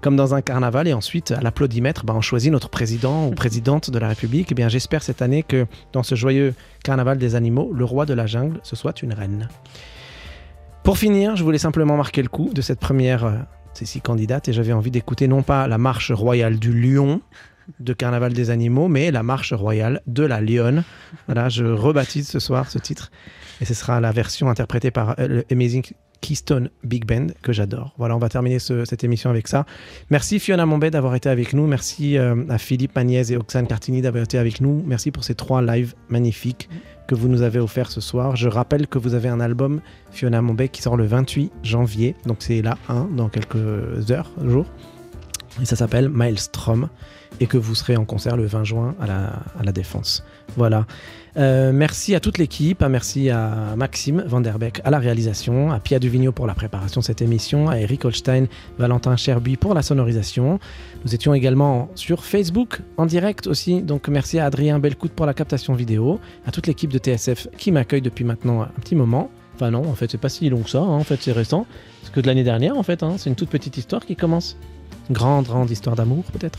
[0.00, 3.90] comme dans un carnaval et ensuite à l'applaudimètre, bah, on choisit notre président ou présidente
[3.90, 4.48] de la République.
[4.50, 6.54] Eh bien, j'espère cette année que dans ce joyeux
[6.84, 9.48] carnaval des animaux, le roi de la jungle, ce soit une reine.
[10.84, 13.32] Pour finir, je voulais simplement marquer le coup de cette première, euh,
[13.74, 17.20] ces six candidates et j'avais envie d'écouter non pas la marche royale du lion
[17.78, 20.82] de Carnaval des animaux, mais la marche royale de la lionne.
[21.26, 23.10] Voilà, je rebaptise ce soir ce titre
[23.60, 25.84] et ce sera la version interprétée par euh, le Amazing
[26.20, 27.94] Keystone Big Band que j'adore.
[27.96, 29.64] Voilà, on va terminer ce- cette émission avec ça.
[30.10, 31.66] Merci Fiona Mombay d'avoir été avec nous.
[31.66, 34.82] Merci euh, à Philippe Magnès et Oxane Cartini d'avoir été avec nous.
[34.86, 36.68] Merci pour ces trois lives magnifiques
[37.06, 38.36] que vous nous avez offerts ce soir.
[38.36, 42.14] Je rappelle que vous avez un album Fiona Mombay qui sort le 28 janvier.
[42.26, 44.66] Donc c'est là, hein, dans quelques heures, jours.
[45.60, 46.88] Et ça s'appelle Maelstrom.
[47.38, 49.26] Et que vous serez en concert le 20 juin à la,
[49.58, 50.24] à la Défense.
[50.56, 50.86] Voilà.
[51.36, 56.32] Euh, merci à toute l'équipe, merci à Maxime Vanderbeck à la réalisation, à Pia Duvigneau
[56.32, 58.46] pour la préparation de cette émission, à Eric Holstein,
[58.78, 60.58] Valentin Cherbuy pour la sonorisation.
[61.04, 65.34] Nous étions également sur Facebook en direct aussi, donc merci à Adrien Belcout pour la
[65.34, 69.30] captation vidéo, à toute l'équipe de TSF qui m'accueille depuis maintenant un petit moment.
[69.54, 71.66] Enfin non, en fait c'est pas si long que ça, hein, en fait c'est récent,
[72.02, 74.56] c'est que de l'année dernière en fait, hein, c'est une toute petite histoire qui commence.
[75.10, 76.58] Grande, grande histoire d'amour peut-être.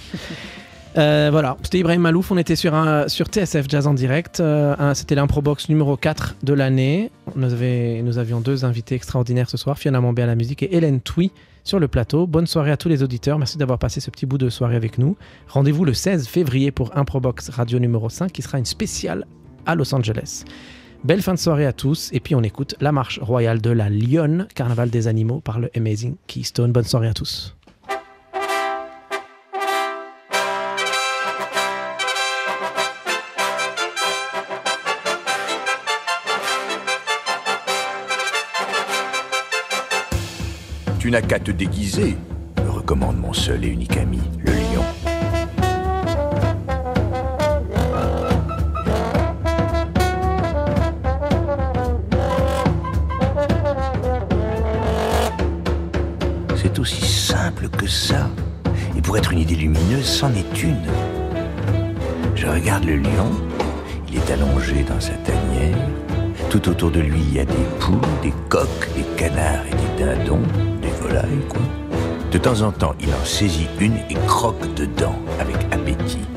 [0.97, 5.69] Euh, voilà, c'était Ibrahim Malouf, on était sur, TSF Jazz en direct, Euh, c'était l'improbox
[5.69, 7.11] numéro 4 de l'année.
[7.35, 11.31] Nous avions deux invités extraordinaires ce soir, Fiona Mombé à la musique et Hélène Touy
[11.63, 12.27] sur le plateau.
[12.27, 14.97] Bonne soirée à tous les auditeurs, merci d'avoir passé ce petit bout de soirée avec
[14.97, 15.15] nous.
[15.47, 19.25] Rendez-vous le 16 février pour Improbox Radio numéro 5 qui sera une spéciale
[19.65, 20.43] à Los Angeles.
[21.03, 23.89] Belle fin de soirée à tous et puis on écoute la marche royale de la
[23.89, 26.71] Lionne, Carnaval des animaux par le Amazing Keystone.
[26.71, 27.55] Bonne soirée à tous.
[41.01, 42.15] Tu n'as qu'à te déguiser,
[42.63, 44.83] me recommande mon seul et unique ami, le lion.
[56.55, 58.29] C'est aussi simple que ça.
[58.95, 60.85] Et pour être une idée lumineuse, c'en est une.
[62.35, 63.31] Je regarde le lion,
[64.07, 65.77] il est allongé dans sa tanière.
[66.51, 70.05] Tout autour de lui, il y a des poules, des coqs, des canards et des
[70.05, 70.43] dindons,
[72.31, 76.30] De temps en temps, il en saisit une et croque dedans avec appétit.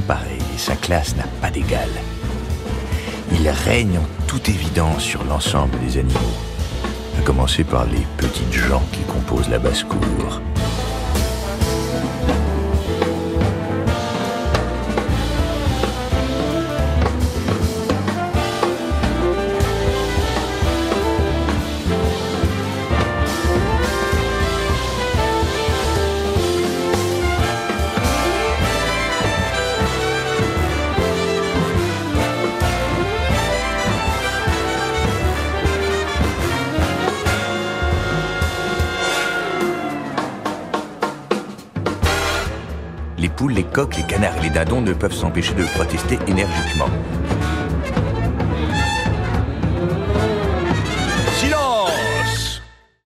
[0.00, 1.88] Pareil et sa classe n'a pas d'égal.
[3.32, 6.18] Il règne en toute évidence sur l'ensemble des animaux,
[7.18, 10.40] à commencer par les petites gens qui composent la basse-cour.
[44.52, 46.88] Dindons ne peuvent s'empêcher de protester énergiquement.